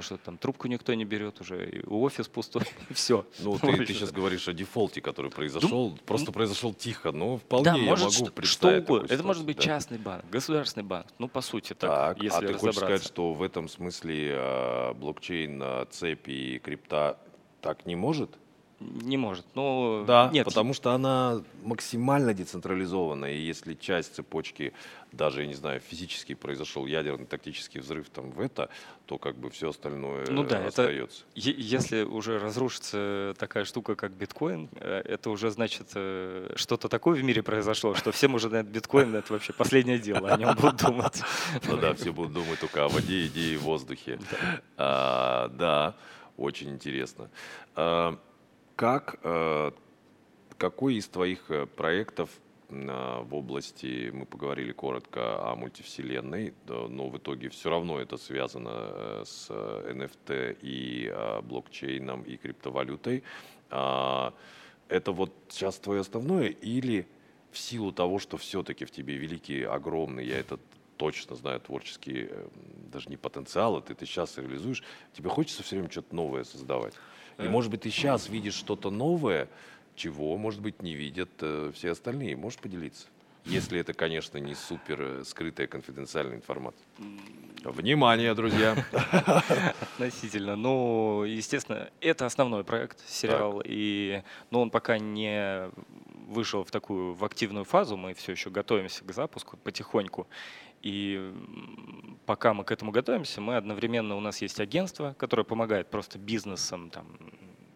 а 0.00 0.02
что 0.02 0.16
там 0.16 0.36
трубку 0.36 0.66
никто 0.68 0.92
не 0.94 1.04
берет 1.04 1.40
уже, 1.40 1.82
офис 1.86 2.28
пустой, 2.28 2.62
все. 2.90 3.24
Ну, 3.38 3.58
ты, 3.58 3.76
ты 3.84 3.94
сейчас 3.94 4.10
говоришь 4.10 4.48
о 4.48 4.52
дефолте, 4.52 5.00
который 5.00 5.30
произошел, 5.30 5.96
просто 6.04 6.32
произошел 6.32 6.74
тихо, 6.74 7.12
но 7.12 7.38
вполне 7.38 7.64
Да, 7.64 7.76
я 7.76 7.90
может, 7.90 8.20
могу 8.20 8.32
представить. 8.32 8.84
что 8.84 8.94
угодно. 8.94 9.14
Это 9.14 9.22
может 9.22 9.44
быть 9.44 9.56
да. 9.58 9.62
частный 9.62 9.98
банк, 9.98 10.24
государственный 10.30 10.84
банк. 10.84 11.06
Ну, 11.18 11.28
по 11.28 11.40
сути, 11.40 11.74
так, 11.74 11.90
Так, 11.90 12.22
если 12.22 12.44
а 12.44 12.48
ты 12.48 12.54
хочешь 12.54 12.76
сказать, 12.76 13.04
что 13.04 13.32
в 13.32 13.42
этом 13.42 13.68
смысле 13.68 14.32
э, 14.34 14.94
блокчейн, 14.94 15.86
цепи 15.90 16.30
и 16.30 16.58
крипта 16.58 17.18
так 17.60 17.86
не 17.86 17.96
может? 17.96 18.30
Не 18.80 19.18
может. 19.18 19.44
Ну, 19.54 20.04
Да, 20.06 20.30
нет, 20.32 20.46
потому 20.46 20.72
что 20.72 20.92
она 20.92 21.42
максимально 21.62 22.32
децентрализована, 22.32 23.26
и 23.26 23.36
если 23.38 23.74
часть 23.74 24.14
цепочки, 24.14 24.72
даже, 25.12 25.42
я 25.42 25.46
не 25.46 25.54
знаю, 25.54 25.80
физически 25.80 26.34
произошел 26.34 26.86
ядерный 26.86 27.26
тактический 27.26 27.80
взрыв 27.80 28.08
там 28.08 28.30
в 28.30 28.40
это, 28.40 28.70
то 29.06 29.18
как 29.18 29.36
бы 29.36 29.50
все 29.50 29.68
остальное 29.70 30.24
Ну 30.30 30.44
да, 30.44 30.58
это- 30.60 30.68
остается. 30.68 31.24
Е- 31.34 31.54
Если 31.58 32.04
уже 32.04 32.38
разрушится 32.38 33.34
такая 33.38 33.64
штука, 33.66 33.96
как 33.96 34.12
биткоин, 34.12 34.70
э, 34.76 35.02
это 35.04 35.28
уже 35.30 35.50
значит, 35.50 35.88
э, 35.94 36.52
что-то 36.56 36.88
такое 36.88 37.20
в 37.20 37.22
мире 37.24 37.42
произошло, 37.42 37.94
что 37.94 38.12
всем 38.12 38.34
уже 38.34 38.48
на 38.48 38.62
биткоин 38.62 39.14
это 39.14 39.32
вообще 39.34 39.52
последнее 39.52 39.98
дело, 39.98 40.30
о 40.30 40.38
нем 40.38 40.54
будут 40.54 40.76
думать. 40.76 41.20
Ну 41.68 41.76
да, 41.76 41.92
все 41.94 42.12
будут 42.12 42.32
думать 42.32 42.58
только 42.60 42.84
о 42.84 42.88
воде, 42.88 43.26
идее 43.26 43.54
и 43.54 43.56
воздухе. 43.58 44.18
А, 44.78 45.48
Да, 45.48 45.94
очень 46.38 46.70
интересно. 46.70 47.28
А, 48.80 49.00
Как, 49.00 49.18
э, 49.22 49.70
какой 50.56 50.94
из 50.94 51.08
твоих 51.08 51.50
э, 51.50 51.66
проектов 51.66 52.30
а, 52.70 53.22
в 53.22 53.34
области, 53.34 54.10
мы 54.12 54.24
поговорили 54.24 54.72
коротко 54.72 55.50
о 55.50 55.54
мультивселенной, 55.54 56.54
но 56.66 57.08
в 57.08 57.18
итоге 57.18 57.48
все 57.48 57.68
равно 57.68 58.00
это 58.00 58.16
связано 58.16 58.70
э, 58.72 59.22
с 59.26 59.48
э, 59.50 59.92
NFT 59.92 60.58
и 60.62 61.10
э, 61.12 61.42
блокчейном 61.42 62.22
и 62.22 62.36
криптовалютой. 62.36 63.22
А, 63.70 64.32
Это 64.88 65.12
вот 65.12 65.32
сейчас 65.48 65.78
твое 65.78 66.00
основное 66.00 66.48
или 66.48 67.06
в 67.52 67.58
силу 67.58 67.92
того, 67.92 68.18
что 68.18 68.36
все-таки 68.36 68.84
в 68.84 68.90
тебе 68.90 69.16
великий, 69.16 69.62
огромный, 69.62 70.26
я 70.26 70.38
это 70.38 70.58
точно 70.96 71.36
знаю, 71.36 71.60
творческий, 71.60 72.28
э, 72.30 72.48
даже 72.92 73.08
не 73.10 73.16
потенциал, 73.16 73.78
это 73.78 73.94
ты 73.94 74.06
сейчас 74.06 74.38
реализуешь, 74.38 74.82
тебе 75.12 75.28
хочется 75.28 75.62
все 75.62 75.76
время 75.76 75.90
что-то 75.90 76.14
новое 76.14 76.44
создавать. 76.44 76.94
И, 77.44 77.48
может 77.48 77.70
быть, 77.70 77.82
ты 77.82 77.90
сейчас 77.90 78.28
видишь 78.28 78.54
что-то 78.54 78.90
новое, 78.90 79.48
чего, 79.96 80.36
может 80.36 80.60
быть, 80.60 80.82
не 80.82 80.94
видят 80.94 81.30
э, 81.40 81.72
все 81.74 81.90
остальные. 81.90 82.36
Можешь 82.36 82.58
поделиться? 82.58 83.06
Если 83.44 83.80
это, 83.80 83.94
конечно, 83.94 84.38
не 84.38 84.54
супер 84.54 85.00
э, 85.00 85.24
скрытая 85.24 85.66
конфиденциальная 85.66 86.36
информация. 86.36 86.86
Внимание, 87.64 88.34
друзья! 88.34 88.84
Относительно. 89.80 90.56
Ну, 90.56 91.24
естественно, 91.24 91.90
это 92.00 92.26
основной 92.26 92.64
проект, 92.64 92.98
сериал, 93.08 93.62
и, 93.64 94.22
но 94.50 94.62
он 94.62 94.70
пока 94.70 94.98
не 94.98 95.70
вышел 96.28 96.64
в 96.64 96.70
такую 96.70 97.14
в 97.14 97.24
активную 97.24 97.64
фазу, 97.64 97.96
мы 97.96 98.14
все 98.14 98.32
еще 98.32 98.50
готовимся 98.50 99.04
к 99.04 99.12
запуску 99.12 99.56
потихоньку. 99.56 100.28
И 100.82 101.34
пока 102.26 102.54
мы 102.54 102.64
к 102.64 102.70
этому 102.70 102.90
готовимся, 102.90 103.40
мы 103.40 103.56
одновременно, 103.56 104.16
у 104.16 104.20
нас 104.20 104.40
есть 104.40 104.60
агентство, 104.60 105.14
которое 105.18 105.44
помогает 105.44 105.90
просто 105.90 106.18
бизнесам 106.18 106.90
там, 106.90 107.06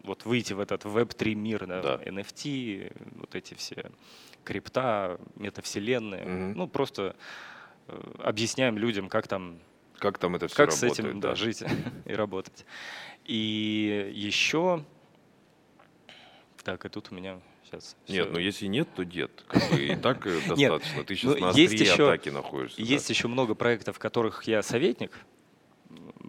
вот 0.03 0.25
выйти 0.25 0.53
в 0.53 0.59
этот 0.59 0.85
Web3 0.85 1.35
мир, 1.35 1.67
да, 1.67 1.81
Да. 1.81 1.95
NFT, 2.03 3.19
вот 3.19 3.35
эти 3.35 3.53
все 3.53 3.91
крипта, 4.43 5.19
метавселенные. 5.35 6.25
Мгм. 6.25 6.53
Ну, 6.57 6.67
просто 6.67 7.15
э, 7.87 8.13
объясняем 8.19 8.77
людям, 8.77 9.09
как 9.09 9.27
там 9.27 9.59
Как 9.97 10.17
там 10.17 10.35
это 10.35 10.47
все 10.47 10.55
как 10.55 10.69
работает? 10.69 10.95
с 10.95 10.99
этим 10.99 11.19
да, 11.19 11.35
жить 11.35 11.63
и 12.05 12.13
работать. 12.13 12.65
И 13.25 14.11
еще... 14.13 14.83
Так, 16.63 16.85
и 16.85 16.89
тут 16.89 17.11
у 17.11 17.15
меня 17.15 17.39
сейчас... 17.65 17.95
Нет, 18.07 18.29
ну 18.31 18.39
если 18.39 18.67
нет, 18.67 18.87
то 18.95 19.03
нет. 19.03 19.31
Как 19.47 19.69
бы 19.71 19.83
и 19.83 19.95
так 19.95 20.25
э, 20.27 20.39
достаточно. 20.47 21.03
Ты 21.03 21.15
сейчас 21.15 21.33
ну, 21.35 21.39
на 21.39 21.49
острие 21.49 21.93
атаки 21.93 22.29
находишься. 22.29 22.81
Есть 22.81 23.09
еще 23.09 23.27
много 23.27 23.55
проектов, 23.55 23.97
в 23.97 23.99
которых 23.99 24.43
я 24.43 24.61
советник, 24.61 25.11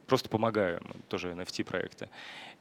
просто 0.06 0.28
помогаю, 0.28 0.78
м, 0.78 1.02
тоже 1.08 1.32
NFT-проекты. 1.32 2.08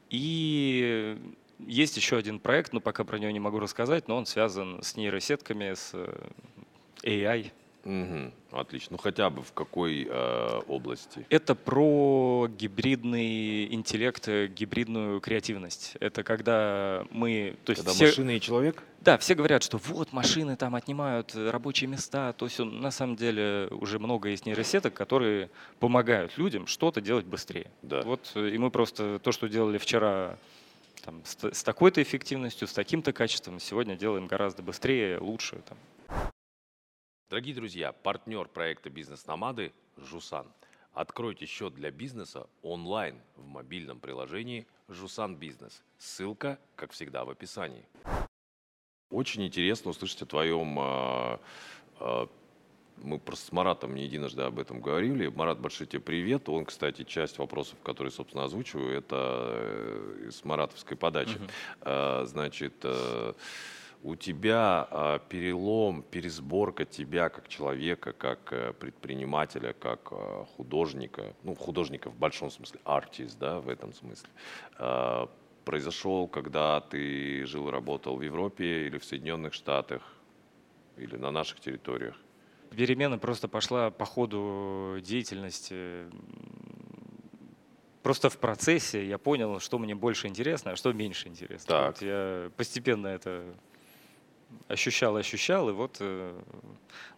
И 0.10 1.18
есть 1.60 1.98
еще 1.98 2.18
один 2.18 2.40
проект, 2.40 2.74
но 2.74 2.80
пока 2.80 3.04
про 3.04 3.18
него 3.18 3.32
не 3.32 3.40
могу 3.40 3.60
рассказать, 3.60 4.08
но 4.08 4.18
он 4.18 4.26
связан 4.26 4.82
с 4.84 4.96
нейросетками, 4.96 5.74
с 5.74 5.92
э, 5.94 6.30
AI. 7.04 7.52
Мгм. 7.86 8.34
Отлично. 8.52 8.94
Ну 8.94 8.98
хотя 8.98 9.30
бы 9.30 9.44
в 9.44 9.54
какой 9.54 10.08
э, 10.10 10.62
области? 10.68 11.26
Это 11.30 11.54
про 11.54 12.48
гибридный 12.58 13.72
интеллект, 13.72 14.28
э, 14.28 14.48
гибридную 14.48 15.22
креативность. 15.22 15.96
Это 16.00 16.24
когда 16.24 17.06
мы... 17.12 17.56
То 17.64 17.72
есть 17.72 17.84
Когда 17.84 17.94
все, 17.94 18.08
машина 18.08 18.32
и 18.32 18.42
человек? 18.42 18.84
Да, 19.02 19.20
все 19.20 19.36
говорят, 19.36 19.62
что 19.62 19.78
вот 19.78 20.14
машины 20.14 20.56
там 20.56 20.74
отнимают 20.74 21.36
э, 21.36 21.52
рабочие 21.52 21.88
места, 21.88 22.34
то 22.34 22.46
есть 22.46 22.58
на 22.58 22.90
самом 22.90 23.16
деле 23.16 23.68
уже 23.70 24.00
много 24.00 24.30
есть 24.30 24.48
нейросеток, 24.48 24.96
которые 24.96 25.52
помогают 25.80 26.40
людям 26.40 26.66
что-то 26.66 27.02
делать 27.02 27.26
быстрее. 27.26 27.70
Да. 27.84 28.02
Вот 28.02 28.32
э, 28.34 28.50
и 28.50 28.58
мы 28.58 28.72
просто 28.72 29.20
то, 29.20 29.32
что 29.32 29.48
делали 29.48 29.78
вчера 29.78 30.40
там, 31.04 31.22
с, 31.24 31.38
с 31.44 31.62
такой-то 31.62 32.02
эффективностью, 32.02 32.68
с 32.68 32.74
таким-то 32.74 33.14
качеством, 33.14 33.60
сегодня 33.60 33.96
делаем 33.96 34.26
гораздо 34.26 34.64
быстрее, 34.64 35.20
лучше. 35.20 35.62
Там. 35.70 35.78
Дорогие 37.36 37.54
друзья, 37.54 37.92
партнер 37.92 38.48
проекта 38.48 38.90
«Бизнес-номады» 38.90 39.74
Жусан. 39.98 40.48
Откройте 40.94 41.46
счет 41.46 41.74
для 41.74 41.92
бизнеса 41.92 42.48
онлайн 42.62 43.20
в 43.36 43.46
мобильном 43.46 44.00
приложении 44.00 44.66
«Жусан 44.88 45.36
Бизнес». 45.36 45.84
Ссылка, 45.98 46.58
как 46.78 46.94
всегда, 46.94 47.26
в 47.26 47.30
описании. 47.30 47.86
Очень 49.10 49.46
интересно 49.46 49.92
услышать 49.92 50.22
о 50.22 50.26
твоем... 50.28 50.80
э, 50.80 51.38
э, 52.00 52.28
мы 53.04 53.20
просто 53.20 53.48
с 53.48 53.52
Маратом 53.52 53.96
не 53.96 54.04
единожды 54.06 54.44
об 54.44 54.58
этом 54.58 54.80
говорили. 54.80 55.28
Марат, 55.28 55.60
большой 55.60 55.88
тебе 55.88 56.00
привет. 56.00 56.48
Он, 56.48 56.64
кстати, 56.64 57.04
часть 57.04 57.38
вопросов, 57.38 57.78
которые, 57.84 58.12
собственно, 58.12 58.46
озвучиваю, 58.46 58.98
это 58.98 59.50
э, 59.60 60.30
с 60.32 60.46
маратовской 60.46 60.96
подачи. 60.96 61.38
Э, 61.82 62.24
Значит, 62.26 62.76
э, 62.84 63.34
у 64.06 64.16
тебя 64.16 64.88
э, 64.92 65.20
перелом, 65.30 66.04
пересборка 66.04 66.86
тебя 66.86 67.30
как 67.30 67.48
человека, 67.48 68.14
как 68.14 68.54
э, 68.54 68.72
предпринимателя, 68.74 69.74
как 69.74 70.10
э, 70.12 70.46
художника, 70.56 71.34
ну, 71.42 71.56
художника 71.56 72.12
в 72.12 72.16
большом 72.16 72.52
смысле, 72.52 72.80
артист, 72.84 73.40
да, 73.40 73.60
в 73.60 73.68
этом 73.68 73.94
смысле, 73.94 74.30
э, 74.78 75.26
произошел, 75.66 76.28
когда 76.28 76.82
ты 76.82 77.48
жил 77.48 77.68
и 77.70 77.72
работал 77.72 78.16
в 78.16 78.22
Европе 78.22 78.86
или 78.86 79.00
в 79.00 79.04
Соединенных 79.04 79.56
Штатах, 79.56 80.04
или 80.98 81.16
на 81.16 81.32
наших 81.32 81.60
территориях? 81.60 82.16
Перемена 82.70 83.18
просто 83.18 83.48
пошла 83.48 83.90
по 83.90 84.06
ходу 84.06 85.00
деятельности. 85.02 86.06
Просто 88.04 88.30
в 88.30 88.38
процессе 88.38 89.04
я 89.08 89.18
понял, 89.18 89.60
что 89.60 89.80
мне 89.80 89.96
больше 89.96 90.28
интересно, 90.28 90.74
а 90.74 90.76
что 90.76 90.94
меньше 90.94 91.28
интересно. 91.28 91.68
Так. 91.68 91.88
Вот 91.88 92.02
я 92.04 92.52
постепенно 92.56 93.08
это 93.08 93.56
ощущал, 94.68 95.16
ощущал, 95.18 95.70
и 95.70 95.74
вот 95.74 95.98
э, 96.00 96.42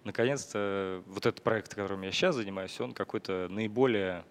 наконец-то 0.04 1.04
вот 1.08 1.26
этот 1.26 1.44
проект, 1.44 1.74
которым 1.76 2.02
я 2.04 2.12
сейчас 2.12 2.36
занимаюсь, 2.36 2.80
он 2.80 2.94
какой-то 2.94 3.48
наиболее 3.50 4.24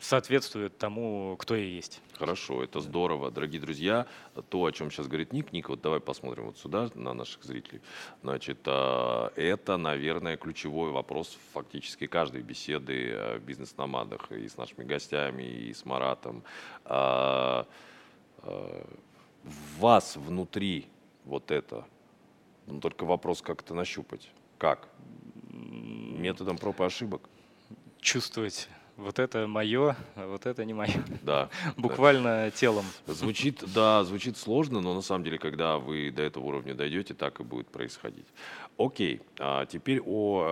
соответствует 0.00 0.76
тому, 0.78 1.36
кто 1.38 1.54
я 1.56 1.64
есть. 1.64 2.00
Хорошо, 2.14 2.62
это 2.62 2.80
здорово. 2.80 3.30
Дорогие 3.30 3.60
друзья, 3.60 4.06
то, 4.48 4.64
о 4.64 4.72
чем 4.72 4.90
сейчас 4.90 5.06
говорит 5.06 5.32
Ник, 5.32 5.52
Ник, 5.52 5.68
вот 5.68 5.80
давай 5.80 6.00
посмотрим 6.00 6.46
вот 6.46 6.58
сюда, 6.58 6.90
на 6.94 7.14
наших 7.14 7.44
зрителей. 7.44 7.80
Значит, 8.22 8.58
а, 8.66 9.32
это, 9.36 9.76
наверное, 9.76 10.36
ключевой 10.36 10.90
вопрос 10.90 11.38
фактически 11.52 12.06
каждой 12.06 12.42
беседы 12.42 13.10
э, 13.10 13.38
в 13.38 13.42
бизнес-номадах 13.42 14.32
и 14.32 14.48
с 14.48 14.56
нашими 14.56 14.84
гостями, 14.84 15.42
и 15.42 15.72
с 15.72 15.84
Маратом. 15.84 16.42
В 19.46 19.80
вас 19.80 20.16
внутри 20.16 20.88
вот 21.24 21.50
это, 21.50 21.86
ну, 22.66 22.80
только 22.80 23.04
вопрос, 23.04 23.42
как 23.42 23.62
это 23.62 23.74
нащупать. 23.74 24.30
Как? 24.58 24.88
Методом 25.48 26.58
проб 26.58 26.80
и 26.80 26.84
ошибок? 26.84 27.28
Чувствовать, 28.00 28.68
вот 28.96 29.18
это 29.18 29.46
мое, 29.46 29.96
а 30.14 30.26
вот 30.26 30.46
это 30.46 30.64
не 30.64 30.74
мое. 30.74 31.04
Да. 31.22 31.50
Буквально 31.76 32.50
телом. 32.50 32.84
Звучит, 33.06 33.62
да, 33.74 34.04
звучит 34.04 34.36
сложно, 34.36 34.80
но 34.80 34.94
на 34.94 35.02
самом 35.02 35.24
деле, 35.24 35.38
когда 35.38 35.78
вы 35.78 36.10
до 36.10 36.22
этого 36.22 36.44
уровня 36.44 36.74
дойдете, 36.74 37.14
так 37.14 37.40
и 37.40 37.44
будет 37.44 37.68
происходить. 37.68 38.26
Окей, 38.78 39.20
а 39.38 39.66
теперь 39.66 40.00
о 40.04 40.44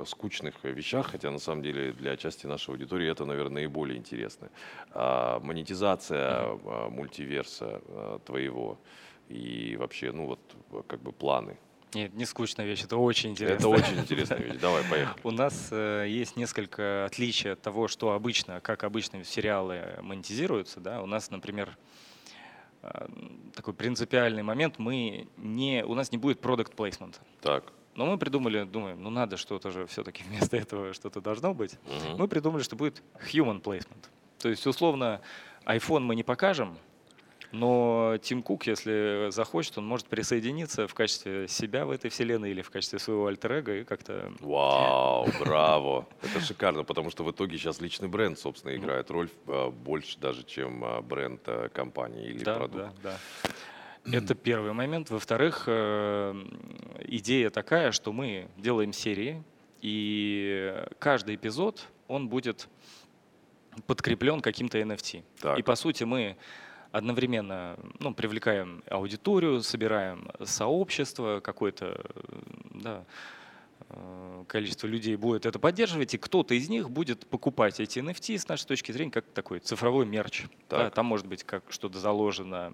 э, 0.00 0.04
скучных 0.06 0.54
вещах, 0.64 1.10
хотя 1.10 1.30
на 1.30 1.38
самом 1.38 1.62
деле 1.62 1.92
для 1.92 2.16
части 2.16 2.46
нашей 2.46 2.70
аудитории 2.70 3.10
это, 3.10 3.24
наверное, 3.24 3.56
наиболее 3.56 3.98
интересно. 3.98 4.48
А, 4.90 5.40
монетизация 5.40 6.20
а, 6.20 6.88
мультиверса 6.90 7.80
а, 7.88 8.18
твоего 8.20 8.78
и 9.28 9.76
вообще, 9.78 10.12
ну 10.12 10.26
вот, 10.26 10.84
как 10.86 11.00
бы 11.00 11.12
планы. 11.12 11.56
Нет, 11.96 12.12
не 12.12 12.26
скучная 12.26 12.66
вещь, 12.66 12.84
это 12.84 12.98
очень 12.98 13.30
интересно. 13.30 13.54
Это 13.54 13.68
очень 13.68 13.98
интересная 14.00 14.38
вещь. 14.38 14.60
Давай, 14.60 14.84
поехали. 14.84 15.18
У 15.24 15.30
нас 15.30 15.68
э, 15.70 16.04
есть 16.06 16.36
несколько 16.36 17.06
отличий 17.06 17.52
от 17.52 17.62
того, 17.62 17.88
что 17.88 18.12
обычно, 18.12 18.60
как 18.60 18.84
обычно 18.84 19.24
сериалы 19.24 19.98
монетизируются. 20.02 20.80
Да? 20.80 21.02
У 21.02 21.06
нас, 21.06 21.30
например, 21.30 21.74
э, 22.82 23.08
такой 23.54 23.72
принципиальный 23.72 24.42
момент, 24.42 24.78
мы 24.78 25.26
не, 25.38 25.86
у 25.86 25.94
нас 25.94 26.12
не 26.12 26.18
будет 26.18 26.38
продукт 26.38 26.74
плейсмента. 26.74 27.18
Так. 27.40 27.72
Но 27.94 28.04
мы 28.04 28.18
придумали, 28.18 28.64
думаем, 28.64 29.02
ну 29.02 29.08
надо 29.08 29.38
что-то 29.38 29.70
же 29.70 29.86
все-таки 29.86 30.22
вместо 30.24 30.54
этого 30.58 30.92
что-то 30.92 31.22
должно 31.22 31.54
быть. 31.54 31.78
Мгм. 31.86 32.18
Мы 32.18 32.28
придумали, 32.28 32.62
что 32.62 32.76
будет 32.76 33.02
human 33.32 33.62
placement. 33.62 34.04
То 34.38 34.50
есть, 34.50 34.66
условно, 34.66 35.22
iPhone 35.64 36.00
мы 36.00 36.14
не 36.14 36.24
покажем, 36.24 36.76
но 37.56 38.18
Тим 38.22 38.42
Кук, 38.42 38.66
если 38.66 39.28
захочет, 39.30 39.78
он 39.78 39.86
может 39.86 40.06
присоединиться 40.06 40.86
в 40.86 40.94
качестве 40.94 41.48
себя 41.48 41.86
в 41.86 41.90
этой 41.90 42.10
вселенной 42.10 42.50
или 42.50 42.62
в 42.62 42.70
качестве 42.70 42.98
своего 42.98 43.26
альтер 43.26 43.68
и 43.70 43.84
как-то... 43.84 44.32
Вау, 44.40 45.28
браво. 45.40 46.06
Это 46.22 46.40
шикарно, 46.40 46.84
потому 46.84 47.10
что 47.10 47.24
в 47.24 47.30
итоге 47.30 47.56
сейчас 47.58 47.80
личный 47.80 48.08
бренд, 48.08 48.38
собственно, 48.38 48.74
играет 48.76 49.10
роль 49.10 49.30
э, 49.46 49.70
больше 49.70 50.18
даже, 50.18 50.44
чем 50.44 50.84
э, 50.84 51.00
бренд 51.00 51.40
э, 51.46 51.68
компании 51.72 52.28
или 52.28 52.44
да, 52.44 52.54
продукта. 52.54 52.92
да, 53.02 53.18
да. 53.42 54.18
Это 54.18 54.34
первый 54.34 54.72
момент. 54.72 55.10
Во-вторых, 55.10 55.64
э, 55.66 56.34
идея 57.08 57.50
такая, 57.50 57.90
что 57.90 58.12
мы 58.12 58.48
делаем 58.56 58.92
серии, 58.92 59.42
и 59.80 60.84
каждый 60.98 61.34
эпизод, 61.34 61.86
он 62.08 62.28
будет 62.28 62.68
подкреплен 63.86 64.40
каким-то 64.40 64.78
NFT. 64.78 65.24
Так. 65.40 65.58
И 65.58 65.62
по 65.62 65.74
сути 65.74 66.04
мы 66.04 66.36
одновременно 66.96 67.76
ну, 68.00 68.14
привлекаем 68.14 68.82
аудиторию, 68.88 69.62
собираем 69.62 70.30
сообщество, 70.42 71.40
какое-то 71.40 72.02
да, 72.70 73.04
э, 73.90 74.44
количество 74.48 74.86
людей 74.86 75.16
будет 75.16 75.44
это 75.44 75.58
поддерживать, 75.58 76.14
и 76.14 76.18
кто-то 76.18 76.54
из 76.54 76.70
них 76.70 76.90
будет 76.90 77.26
покупать 77.26 77.80
эти 77.80 77.98
NFT 77.98 78.38
с 78.38 78.48
нашей 78.48 78.66
точки 78.66 78.92
зрения 78.92 79.10
как 79.10 79.26
такой 79.26 79.58
цифровой 79.58 80.06
мерч. 80.06 80.44
Да, 80.70 80.84
Так. 80.84 80.94
там 80.94 81.06
может 81.06 81.26
быть 81.26 81.44
как 81.44 81.64
что-то 81.68 81.98
заложено, 81.98 82.72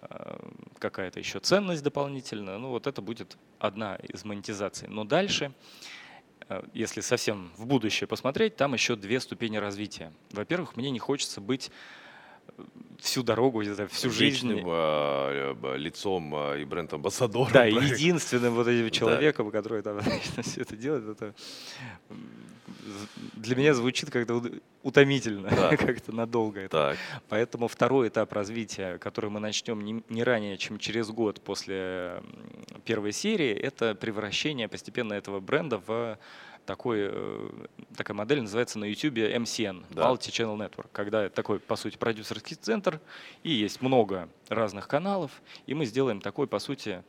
э, 0.00 0.38
какая-то 0.78 1.18
еще 1.18 1.38
ценность 1.38 1.82
дополнительная. 1.82 2.56
Ну 2.56 2.70
вот 2.70 2.86
это 2.86 3.02
будет 3.02 3.36
одна 3.58 3.96
из 3.96 4.24
монетизаций. 4.24 4.88
Но 4.88 5.04
дальше, 5.04 5.52
э, 6.48 6.62
если 6.72 7.02
совсем 7.02 7.52
в 7.58 7.66
будущее 7.66 8.08
посмотреть, 8.08 8.56
там 8.56 8.72
еще 8.72 8.96
две 8.96 9.20
ступени 9.20 9.58
развития. 9.58 10.14
Во-первых, 10.32 10.76
мне 10.76 10.90
не 10.90 10.98
хочется 10.98 11.42
быть 11.42 11.70
всю 13.00 13.22
дорогу, 13.22 13.62
не 13.62 13.70
знаю, 13.74 13.88
всю 13.90 14.10
жизнь 14.10 14.48
Вечным, 14.48 14.64
э, 14.66 15.54
э, 15.62 15.76
лицом 15.76 16.34
э, 16.34 16.62
и 16.62 16.64
бренд-амбассадором. 16.64 17.52
да, 17.52 17.64
единственным 17.66 18.54
вот 18.54 18.66
этим 18.66 18.84
Да. 18.84 18.90
человеком, 18.90 19.50
который 19.50 19.82
там 19.82 20.00
все 20.42 20.62
это 20.62 20.76
делает, 20.76 21.08
это 21.08 21.34
для 23.34 23.56
меня 23.56 23.74
звучит 23.74 24.10
как-то 24.10 24.42
утомительно, 24.82 25.48
Да. 25.50 25.76
как-то 25.76 26.12
надолго 26.12 26.60
это. 26.60 26.90
Так, 26.90 26.98
Поэтому 27.28 27.68
второй 27.68 28.08
этап 28.08 28.32
развития, 28.32 28.98
который 28.98 29.30
мы 29.30 29.40
начнем 29.40 29.80
не, 29.82 30.02
не 30.08 30.22
ранее, 30.22 30.56
чем 30.56 30.78
через 30.78 31.08
год 31.08 31.40
после 31.40 32.22
первой 32.84 33.12
серии, 33.12 33.52
это 33.52 33.94
превращение 33.94 34.68
постепенно 34.68 35.12
этого 35.14 35.40
бренда 35.40 35.80
в 35.86 36.18
такой, 36.64 37.08
э, 37.10 37.50
такая 37.96 38.16
модель 38.16 38.40
называется 38.40 38.78
на 38.78 38.84
YouTube 38.84 39.18
MCN, 39.18 39.84
Да. 39.90 40.10
Multi-Channel 40.10 40.56
Network, 40.56 40.88
когда 40.92 41.28
такой, 41.28 41.58
по 41.58 41.76
сути, 41.76 41.96
продюсерский 41.96 42.56
центр, 42.56 43.00
и 43.42 43.50
есть 43.50 43.82
много 43.82 44.28
разных 44.48 44.88
каналов, 44.88 45.30
и 45.66 45.74
мы 45.74 45.84
сделаем 45.86 46.20
такой, 46.20 46.46
по 46.46 46.58
сути, 46.58 47.02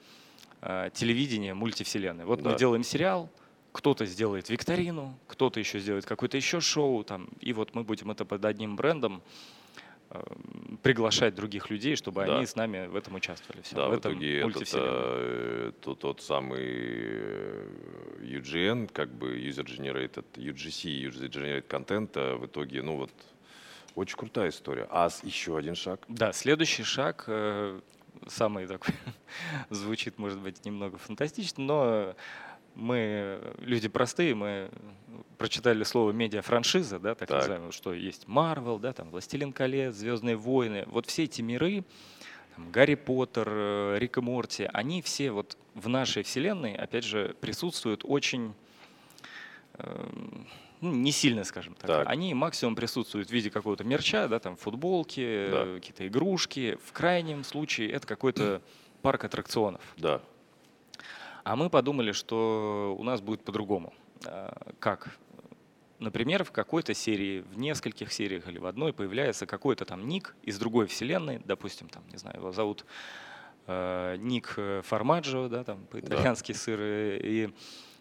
э, 0.62 0.90
телевидение 0.94 1.54
мультивселенной. 1.54 2.26
Вот 2.26 2.42
Да. 2.42 2.52
мы 2.52 2.58
делаем 2.58 2.84
сериал, 2.84 3.30
кто-то 3.72 4.06
сделает 4.06 4.50
викторину, 4.50 5.18
кто-то 5.28 5.60
еще 5.60 5.80
сделает 5.80 6.06
какое-то 6.06 6.38
еще 6.38 6.62
шоу, 6.62 7.04
там, 7.04 7.28
и 7.42 7.52
вот 7.54 7.76
мы 7.76 7.84
будем 7.84 8.10
это 8.12 8.24
под 8.26 8.46
одним 8.46 8.76
брендом 8.76 9.22
приглашать 10.81 11.36
других 11.36 11.69
людей, 11.69 11.95
чтобы 11.95 12.25
Да. 12.25 12.38
они 12.38 12.45
с 12.45 12.55
нами 12.55 12.88
в 12.88 12.95
этом 12.95 13.15
участвовали. 13.15 13.62
Всё, 13.62 13.75
да, 13.75 13.88
в 13.88 13.89
в 13.89 13.93
этом 13.93 14.12
итоге 14.13 14.39
этот, 14.41 14.69
э, 14.73 15.71
тот, 15.82 15.99
тот 15.99 16.21
самый 16.21 16.63
э, 16.63 17.67
UGN, 18.21 18.89
как 18.91 19.10
бы 19.10 19.38
User 19.39 19.65
Generated, 19.65 20.25
UGC, 20.36 21.10
User 21.10 21.30
Generated 21.30 21.67
Content, 21.67 22.38
в 22.38 22.45
итоге, 22.45 22.82
ну 22.82 22.97
вот, 22.97 23.12
очень 23.95 24.17
крутая 24.17 24.49
история. 24.49 24.88
А 24.89 25.10
еще 25.23 25.58
один 25.58 25.75
шаг. 25.75 26.01
Да, 26.08 26.34
следующий 26.34 26.84
шаг, 26.84 27.23
э, 27.28 27.80
самый 28.28 28.67
такой, 28.67 28.93
звучит, 29.69 30.17
может 30.19 30.39
быть, 30.39 30.65
немного 30.65 30.97
фантастично, 30.97 31.63
но 31.63 32.15
мы 32.76 32.98
э, 33.00 33.56
люди 33.60 33.88
простые, 33.88 34.36
мы 34.36 34.70
прочитали 35.38 35.84
слово 35.84 36.12
медиа-франшиза, 36.12 37.00
да, 37.00 37.16
так, 37.16 37.28
Так. 37.28 37.38
называемое, 37.40 37.72
что 37.72 37.94
есть 37.94 38.28
Марвел, 38.28 38.80
да, 38.80 38.94
там 38.94 39.10
«Властелин 39.10 39.54
колец», 39.54 39.96
«Звездные 39.96 40.36
войны». 40.36 40.84
Вот 40.88 41.06
все 41.08 41.24
эти 41.24 41.42
миры, 41.42 41.84
там, 42.56 42.72
Гарри 42.72 42.96
Поттер, 42.96 43.48
э, 43.50 43.98
Рик 44.00 44.18
и 44.18 44.22
Морти, 44.22 44.70
они 44.72 45.02
все 45.02 45.32
вот 45.32 45.58
в 45.74 45.88
нашей 45.90 46.24
вселенной, 46.24 46.76
опять 46.76 47.04
же, 47.04 47.36
присутствуют 47.42 48.02
очень 48.04 48.54
эм, 49.78 50.48
ну, 50.82 50.92
не 50.92 51.12
сильно, 51.12 51.44
скажем 51.44 51.74
так. 51.76 51.88
Так. 51.88 52.08
Они 52.08 52.34
максимум 52.34 52.76
присутствуют 52.76 53.30
в 53.30 53.32
виде 53.32 53.50
какого-то 53.50 53.84
мерча, 53.84 54.28
да, 54.28 54.40
там 54.40 54.56
футболки, 54.56 55.48
Да. 55.52 55.64
э, 55.66 55.76
какие-то 55.76 56.08
игрушки. 56.08 56.78
В 56.86 56.92
крайнем 56.94 57.44
случае 57.44 57.92
это 57.92 58.06
какой-то 58.08 58.62
парк 59.02 59.24
аттракционов. 59.24 59.82
Да, 59.98 60.22
А 61.45 61.55
мы 61.55 61.69
подумали, 61.69 62.12
что 62.12 62.95
у 62.97 63.03
нас 63.03 63.21
будет 63.21 63.43
по-другому. 63.43 63.93
А, 64.25 64.73
Как? 64.79 65.15
Например, 65.99 66.43
в 66.43 66.51
какой-то 66.51 66.93
серии, 66.95 67.41
в 67.41 67.58
нескольких 67.58 68.12
сериях 68.12 68.47
или 68.49 68.58
в 68.58 68.65
одной 68.65 68.93
появляется 68.93 69.45
какой-то 69.45 69.86
там 69.86 70.08
ник 70.08 70.36
из 70.41 70.58
другой 70.58 70.88
вселенной, 70.88 71.39
допустим, 71.45 71.88
там, 71.88 72.03
не 72.12 72.17
знаю, 72.17 72.38
его 72.38 72.51
зовут 72.51 72.86
э, 73.67 74.17
Ник 74.17 74.55
э, 74.58 74.81
Формаджо, 74.84 75.47
да, 75.47 75.63
там 75.63 75.86
по-итальянски 75.86 76.51
сыр, 76.51 76.79
э, 76.81 77.19
и 77.23 77.53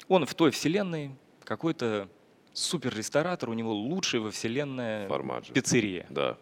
он 0.09 0.25
в 0.25 0.35
той 0.35 0.51
вселенной 0.51 1.15
какой-то 1.45 2.09
супер 2.55 2.97
ресторатор, 2.97 3.51
у 3.51 3.55
него 3.55 3.73
лучшая 3.73 4.23
во 4.23 4.31
вселенной 4.31 5.07
Формаджо. 5.07 5.53
пиццерия. 5.53 6.07
Да, 6.09 6.39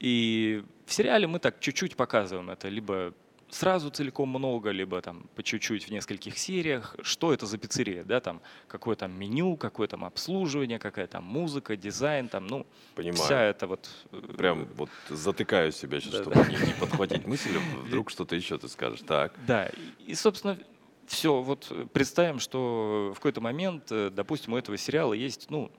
И 0.00 0.64
в 0.84 0.92
сериале 0.92 1.26
мы 1.28 1.38
так 1.38 1.60
чуть-чуть 1.60 1.96
показываем 1.96 2.50
это, 2.50 2.68
либо 2.68 3.14
сразу 3.54 3.90
целиком 3.90 4.28
много, 4.28 4.70
либо 4.70 5.00
там 5.00 5.26
по 5.34 5.42
чуть-чуть 5.42 5.86
в 5.88 5.90
нескольких 5.90 6.38
сериях. 6.38 6.96
Что 7.02 7.32
это 7.32 7.46
за 7.46 7.56
пиццерия, 7.58 8.04
да, 8.04 8.20
там 8.20 8.40
какое 8.66 8.96
там 8.96 9.12
меню, 9.12 9.56
какое 9.56 9.86
там 9.86 10.04
обслуживание, 10.04 10.78
какая 10.78 11.06
там 11.06 11.24
музыка, 11.24 11.76
дизайн, 11.76 12.28
там, 12.28 12.46
ну, 12.46 12.66
понимаю. 12.94 13.16
вся 13.16 13.42
эта 13.42 13.66
вот... 13.66 13.88
э, 14.12 14.20
Прям 14.36 14.66
вот 14.74 14.90
затыкаю 15.08 15.72
себя 15.72 16.00
сейчас, 16.00 16.26
Да, 16.26 16.32
чтобы 16.32 16.50
не, 16.50 16.56
не 16.66 16.72
подхватить 16.72 17.26
мысль, 17.26 17.56
вдруг 17.86 18.10
что-то 18.10 18.34
еще 18.34 18.58
ты 18.58 18.68
скажешь. 18.68 19.00
Так, 19.06 19.32
Да, 19.46 19.70
и, 20.04 20.14
собственно, 20.14 20.58
все, 21.06 21.40
вот 21.40 21.68
э, 21.70 21.86
представим, 21.92 22.40
что 22.40 23.12
в 23.14 23.16
какой-то 23.16 23.40
момент, 23.40 23.84
э, 23.90 24.10
допустим, 24.10 24.54
у 24.54 24.56
этого 24.56 24.76
сериала 24.76 25.12
есть, 25.12 25.46
ну, 25.50 25.70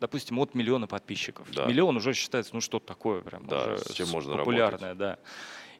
допустим, 0.00 0.38
от 0.38 0.54
миллиона 0.54 0.86
подписчиков. 0.86 1.48
Да. 1.52 1.66
Миллион 1.66 1.96
уже 1.96 2.12
считается, 2.14 2.54
ну, 2.54 2.60
что 2.60 2.78
такое 2.78 3.20
прям 3.22 3.46
Да, 3.46 3.74
уже 3.74 3.78
с 3.78 3.92
чем 3.92 4.10
можно 4.10 4.36
популярное, 4.36 4.94
да. 4.94 5.18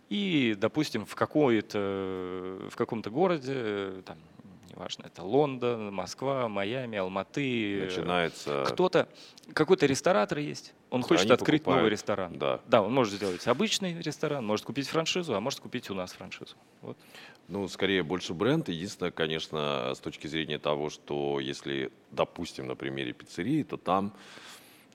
И, 0.08 0.54
допустим, 0.56 1.04
в 1.04 1.14
какой-то, 1.14 2.68
в 2.70 2.76
каком-то 2.76 3.10
городе, 3.10 3.52
э, 3.54 4.02
там, 4.04 4.16
неважно, 4.70 5.06
это 5.06 5.22
Лондон, 5.24 5.92
Москва, 5.92 6.48
Майами, 6.48 6.98
Алматы, 6.98 7.80
э, 7.80 7.84
начинается... 7.86 8.64
кто-то, 8.68 9.08
какой-то 9.52 9.86
ресторатор 9.86 10.38
есть, 10.38 10.74
он 10.90 11.02
хочет 11.02 11.24
Они 11.24 11.32
открыть 11.32 11.66
новый 11.66 11.78
покупают, 11.78 11.92
ресторан. 11.92 12.38
Да. 12.38 12.60
Да, 12.68 12.82
он 12.82 12.94
может 12.94 13.14
сделать 13.14 13.44
обычный 13.48 14.00
ресторан, 14.00 14.46
может 14.46 14.64
купить 14.64 14.86
франшизу, 14.88 15.34
а 15.34 15.40
может 15.40 15.58
купить 15.58 15.90
у 15.90 15.94
нас 15.94 16.12
франшизу. 16.12 16.54
Вот. 16.82 16.96
Ну, 17.48 17.66
скорее, 17.68 18.02
больше 18.02 18.32
бренд. 18.34 18.68
Единственное, 18.68 19.10
конечно, 19.10 19.92
с 19.94 19.98
точки 19.98 20.28
зрения 20.28 20.58
того, 20.58 20.90
что 20.90 21.40
если, 21.40 21.90
допустим, 22.10 22.66
на 22.66 22.76
примере 22.76 23.12
пиццерии, 23.12 23.64
то 23.64 23.76
там... 23.76 24.12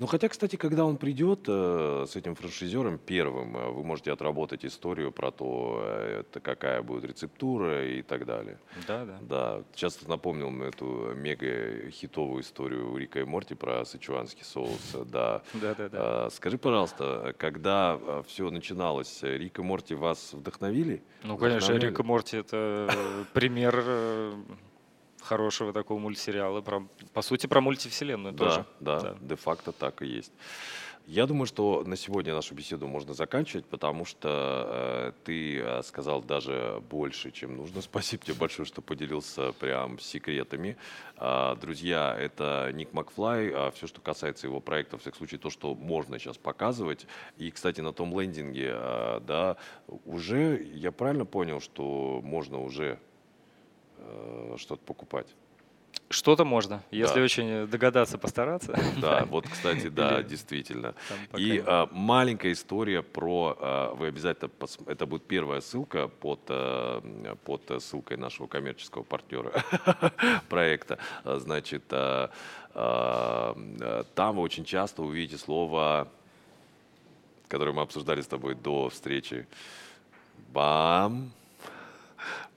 Ну, 0.02 0.08
хотя, 0.08 0.30
кстати, 0.30 0.56
когда 0.56 0.84
он 0.84 0.98
придет 0.98 1.42
э, 1.48 2.06
с 2.10 2.16
этим 2.16 2.34
франшизером 2.34 2.98
первым, 2.98 3.56
э, 3.56 3.70
вы 3.70 3.84
можете 3.84 4.12
отработать 4.12 4.66
историю 4.66 5.12
про 5.12 5.30
то, 5.30 5.80
э, 5.84 6.22
это 6.22 6.40
какая 6.40 6.82
будет 6.82 7.06
рецептура 7.06 7.86
и 7.88 8.02
так 8.02 8.26
далее. 8.26 8.58
Да, 8.88 9.06
да. 9.06 9.20
Да, 9.22 9.64
часто 9.76 10.10
напомнил 10.10 10.50
мне 10.50 10.70
эту 10.70 11.14
мега 11.14 11.92
хитовую 11.92 12.42
историю 12.42 12.98
Рика 12.98 13.20
и 13.20 13.26
Морти 13.26 13.54
про 13.54 13.86
сычуанский 13.86 14.44
соус. 14.44 14.96
Да. 15.06 15.44
Да, 15.54 15.76
да, 15.76 15.90
да. 15.90 15.98
А, 16.26 16.30
Скажи, 16.32 16.58
пожалуйста, 16.58 17.36
когда 17.38 18.00
все 18.26 18.50
начиналось, 18.50 19.20
э, 19.22 19.38
Рик 19.38 19.60
и 19.60 19.62
Морти 19.62 19.94
вас 19.94 20.34
вдохновили? 20.34 21.04
Ну, 21.22 21.38
конечно? 21.38 21.74
Рик 21.74 22.00
и 22.00 22.04
Морти 22.04 22.38
это 22.38 22.90
э, 22.92 23.26
пример 23.34 23.76
э, 23.86 24.34
хорошего 25.22 25.74
такого 25.74 26.00
мультсериала. 26.00 26.62
Про, 26.62 26.88
по 27.14 27.22
сути, 27.22 27.48
про 27.48 27.62
мультивселенную 27.62 28.34
Да, 28.34 28.46
тоже. 28.46 28.66
да, 28.80 29.00
Да. 29.00 29.18
де-факто 29.22 29.72
так 29.72 30.02
и 30.02 30.08
есть. 30.08 30.34
Я 31.08 31.26
думаю, 31.26 31.48
что 31.48 31.84
на 31.84 31.96
сегодня 31.98 32.34
нашу 32.34 32.54
беседу 32.54 32.88
можно 32.88 33.16
заканчивать, 33.16 33.66
потому 33.66 34.06
что 34.06 34.68
э, 34.70 35.12
ты 35.26 35.60
э, 35.60 35.82
сказал 35.84 36.22
даже 36.22 36.82
больше, 36.92 37.32
чем 37.32 37.58
нужно. 37.58 37.82
Спасибо 37.82 38.24
тебе 38.24 38.36
большое, 38.36 38.68
что 38.68 38.82
поделился 38.84 39.52
прям 39.54 39.98
секретами. 40.00 40.78
Э, 41.18 41.56
друзья, 41.60 42.16
это 42.18 42.70
Ник 42.74 42.94
Макфлай. 42.94 43.50
А 43.52 43.72
все, 43.72 43.88
что 43.88 44.00
касается 44.00 44.46
его 44.46 44.60
проекта, 44.60 44.98
в 44.98 45.02
всяком 45.02 45.18
случае, 45.18 45.40
то, 45.40 45.50
что 45.50 45.74
можно 45.74 46.20
сейчас 46.20 46.38
показывать. 46.38 47.08
И, 47.38 47.50
кстати, 47.50 47.82
на 47.82 47.94
том 47.94 48.18
лендинге, 48.18 48.70
э, 48.72 49.20
да, 49.26 49.58
уже, 50.06 50.62
я 50.64 50.92
правильно 50.92 51.26
понял, 51.26 51.62
что 51.62 52.22
можно 52.24 52.62
уже 52.62 53.00
что-то 54.58 54.82
покупать? 54.86 55.28
Что-то 56.12 56.44
можно, 56.44 56.84
если 56.92 57.16
да. 57.16 57.24
очень 57.24 57.68
догадаться, 57.68 58.18
постараться. 58.18 58.78
Да, 58.98 59.24
вот, 59.26 59.48
кстати, 59.48 59.88
да, 59.88 60.20
Или 60.20 60.28
действительно. 60.28 60.94
И 61.38 61.64
а, 61.66 61.88
маленькая 61.92 62.52
история 62.52 63.02
про, 63.02 63.56
а, 63.58 63.94
вы 63.94 64.08
обязательно, 64.08 64.50
пос, 64.50 64.78
это 64.88 65.06
будет 65.06 65.26
первая 65.26 65.62
ссылка 65.62 66.10
под, 66.10 66.42
а, 66.50 67.02
под 67.46 67.82
ссылкой 67.82 68.18
нашего 68.18 68.48
коммерческого 68.48 69.04
партнера 69.04 69.54
проекта. 70.50 70.98
Значит, 71.24 71.84
а, 71.92 72.30
а, 72.74 74.04
там 74.14 74.36
вы 74.36 74.42
очень 74.42 74.66
часто 74.66 75.04
увидите 75.04 75.38
слово, 75.38 76.10
которое 77.48 77.72
мы 77.72 77.84
обсуждали 77.84 78.20
с 78.22 78.28
тобой 78.28 78.56
до 78.56 78.90
встречи, 78.90 79.48
бам, 80.50 81.32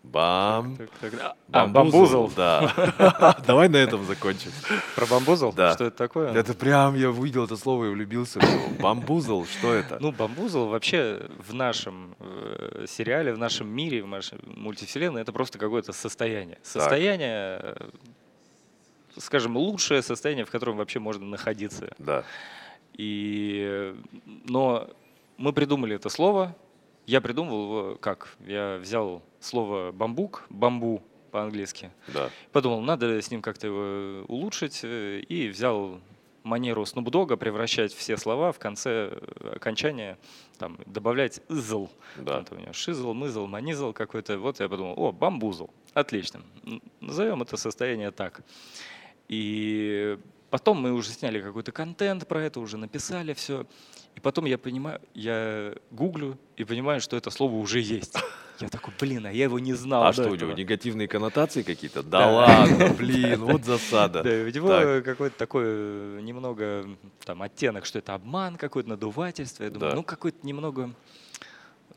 Бам. 0.05 0.77
Так, 0.77 0.91
так, 1.01 1.11
так. 1.13 1.37
А, 1.51 1.67
бамбузл. 1.67 2.29
Да. 2.37 3.41
Давай 3.47 3.69
на 3.71 3.79
этом 3.79 4.05
закончим. 4.05 4.51
Про 4.95 5.07
бамбузл? 5.07 5.53
Да. 5.53 5.73
Что 5.75 5.87
это 5.87 5.97
такое? 5.97 6.33
Это 6.35 6.53
прям, 6.53 6.95
я 6.95 7.11
увидел 7.11 7.45
это 7.45 7.57
слово 7.57 7.87
и 7.87 7.89
влюбился 7.89 8.39
в 8.39 8.43
него. 8.43 8.81
Бамбузл, 8.81 9.45
что 9.47 9.73
это? 9.73 9.99
Ну, 10.01 10.13
бамбузл 10.13 10.67
вообще 10.67 11.27
в 11.39 11.55
нашем 11.55 12.15
э, 12.21 12.85
сериале, 12.87 13.33
в 13.33 13.39
нашем 13.39 13.67
мире, 13.69 14.03
в 14.03 14.07
нашей 14.07 14.39
мультивселенной, 14.45 15.23
это 15.23 15.33
просто 15.33 15.59
какое-то 15.59 15.93
состояние. 15.95 16.59
Состояние, 16.63 17.59
так. 19.15 19.25
скажем, 19.25 19.57
лучшее 19.57 20.03
состояние, 20.03 20.45
в 20.45 20.51
котором 20.51 20.77
вообще 20.77 20.99
можно 20.99 21.25
находиться. 21.25 21.91
Да. 21.99 22.25
И, 22.93 23.95
но 24.45 24.91
мы 25.39 25.55
придумали 25.55 25.97
это 25.97 26.11
слово, 26.11 26.55
я 27.07 27.21
придумал 27.21 27.63
его 27.63 27.97
как? 27.97 28.37
Я 28.47 28.79
взял 28.81 29.23
слово 29.41 29.93
бамбук, 29.93 30.45
бамбу 30.51 31.03
по-английски. 31.31 31.91
Да. 32.09 32.31
Подумал, 32.53 32.81
надо 32.81 33.21
с 33.21 33.31
ним 33.31 33.43
как-то 33.43 33.67
его 33.67 34.25
улучшить. 34.29 34.81
Э, 34.85 35.21
и 35.21 35.49
взял 35.49 36.01
манеру 36.45 36.83
Dogg 36.83 37.37
превращать 37.37 37.93
все 37.93 38.17
слова 38.17 38.53
в 38.53 38.59
конце 38.59 39.11
э, 39.11 39.55
окончания, 39.57 40.19
там, 40.59 40.79
добавлять 40.87 41.41
«зл». 41.49 41.89
Да. 42.17 42.39
Вот 42.39 42.53
у 42.53 42.57
него 42.57 42.73
шизл, 42.73 43.13
мызл, 43.15 43.47
манизл 43.47 43.93
какой-то. 43.93 44.39
Вот 44.39 44.61
я 44.61 44.69
подумал, 44.69 44.95
о, 44.97 45.11
бамбузл. 45.11 45.71
Отлично. 45.95 46.43
Назовем 47.01 47.43
это 47.43 47.57
состояние 47.57 48.11
так. 48.13 48.43
И 49.29 50.19
потом 50.51 50.81
мы 50.81 50.93
уже 50.93 51.11
сняли 51.11 51.41
какой-то 51.41 51.73
контент 51.73 52.29
про 52.29 52.43
это, 52.45 52.61
уже 52.61 52.77
написали 52.77 53.33
все. 53.33 53.67
И 54.15 54.21
потом 54.21 54.45
я 54.45 54.59
понимаю, 54.59 55.01
я 55.15 55.75
гуглю 55.91 56.39
и 56.57 56.65
понимаю, 56.65 57.01
что 57.01 57.17
это 57.17 57.31
слово 57.31 57.57
уже 57.57 57.81
есть. 57.81 58.17
Я 58.61 58.69
такой, 58.69 58.95
блин, 59.01 59.27
а 59.27 59.33
я 59.33 59.45
его 59.45 59.59
не 59.59 59.75
знал. 59.75 60.05
А 60.05 60.13
что 60.13 60.23
этого. 60.23 60.35
у 60.35 60.37
него, 60.37 60.53
негативные 60.53 61.09
коннотации 61.09 61.63
какие-то? 61.63 62.05
Да, 62.05 62.21
да 62.21 62.31
ладно, 62.31 62.95
блин, 62.97 63.45
вот 63.45 63.65
засада. 63.65 64.23
Да, 64.23 64.31
у 64.31 64.49
него 64.49 65.03
какой-то 65.03 65.37
такой 65.37 65.65
э, 65.67 66.21
немного 66.23 66.87
там 67.25 67.43
оттенок, 67.43 67.85
что 67.85 67.99
это 67.99 68.15
обман 68.15 68.57
какой-то, 68.57 68.89
надувательство. 68.91 69.65
Я 69.65 69.71
думаю, 69.71 69.97
ну 69.97 70.03
какой-то 70.05 70.47
немного... 70.47 70.91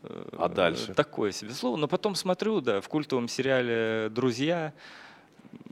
Э, 0.02 0.30
а 0.40 0.50
дальше? 0.50 0.96
Такое 0.96 1.32
себе 1.32 1.52
слово. 1.52 1.78
Но 1.78 1.88
потом 1.88 2.16
смотрю, 2.16 2.60
да, 2.62 2.82
в 2.82 2.88
культовом 2.88 3.28
сериале 3.28 4.10
«Друзья» 4.10 4.74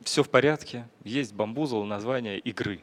все 0.04 0.24
в 0.24 0.30
порядке. 0.30 0.88
Есть 1.04 1.34
бамбузл, 1.34 1.84
название 1.84 2.38
игры. 2.38 2.82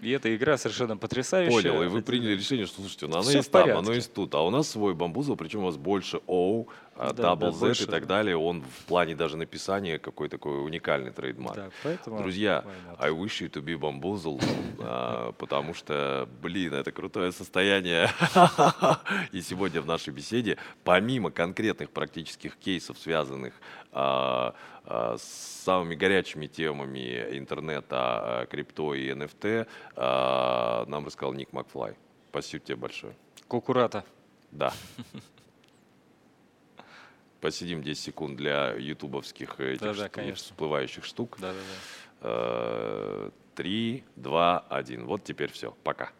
И 0.00 0.10
эта 0.10 0.34
игра 0.34 0.56
совершенно 0.56 0.96
потрясающая. 0.96 1.50
Понял, 1.50 1.82
и 1.82 1.86
вы 1.88 2.02
приняли 2.02 2.32
решение, 2.34 2.66
что, 2.66 2.80
слушайте, 2.80 3.06
ну, 3.06 3.18
оно 3.18 3.30
есть 3.30 3.50
там, 3.50 3.70
оно 3.70 3.92
есть 3.92 4.12
тут. 4.14 4.34
А 4.34 4.40
у 4.40 4.50
нас 4.50 4.68
свой 4.68 4.94
бамбузл, 4.94 5.36
причем 5.36 5.60
у 5.60 5.64
вас 5.66 5.76
больше 5.76 6.20
O, 6.26 6.66
а, 6.96 7.12
да, 7.12 7.32
Double 7.32 7.38
да, 7.38 7.52
Z 7.52 7.58
больше, 7.58 7.82
и 7.84 7.86
так 7.86 8.06
далее. 8.06 8.36
Он 8.36 8.62
в 8.62 8.84
плане 8.86 9.14
даже 9.14 9.36
написания 9.36 9.98
какой 9.98 10.28
такой 10.28 10.64
уникальный 10.64 11.10
трейдмарк. 11.10 11.56
Да, 11.56 11.70
поэтому 11.82 12.18
Друзья, 12.18 12.64
I 12.98 13.10
wish 13.10 13.40
you 13.40 13.50
to 13.50 13.62
be 13.62 13.78
bamboozle, 13.78 14.42
а, 14.78 15.32
потому 15.32 15.74
что, 15.74 16.28
блин, 16.42 16.74
это 16.74 16.92
крутое 16.92 17.32
состояние. 17.32 18.10
и 19.32 19.40
сегодня 19.42 19.80
в 19.80 19.86
нашей 19.86 20.12
беседе, 20.12 20.56
помимо 20.84 21.30
конкретных 21.30 21.90
практических 21.90 22.56
кейсов, 22.56 22.98
связанных 22.98 23.54
а, 23.92 24.54
с 24.90 25.22
самыми 25.64 25.94
горячими 25.94 26.46
темами 26.46 27.38
интернета, 27.38 27.96
а, 28.42 28.46
крипто 28.46 28.94
и 28.94 29.08
NFT, 29.10 29.66
а, 29.96 30.84
нам 30.86 31.06
рассказал 31.06 31.32
Ник 31.32 31.52
Макфлай. 31.52 31.94
Спасибо 32.30 32.64
тебе 32.64 32.76
большое. 32.76 33.14
Кукурата. 33.48 34.04
Да. 34.50 34.72
Посидим 37.40 37.82
10 37.82 38.02
секунд 38.02 38.36
для 38.36 38.72
ютубовских 38.72 39.60
этих 39.60 39.96
да, 39.96 40.08
да, 40.08 40.34
всплывающих 40.34 41.04
штук. 41.04 41.38
Да, 41.40 41.52
да, 41.52 42.28
да. 42.28 43.30
Три, 43.54 44.04
два, 44.16 44.64
один. 44.68 45.06
Вот 45.06 45.24
теперь 45.24 45.50
все. 45.50 45.74
Пока. 45.82 46.10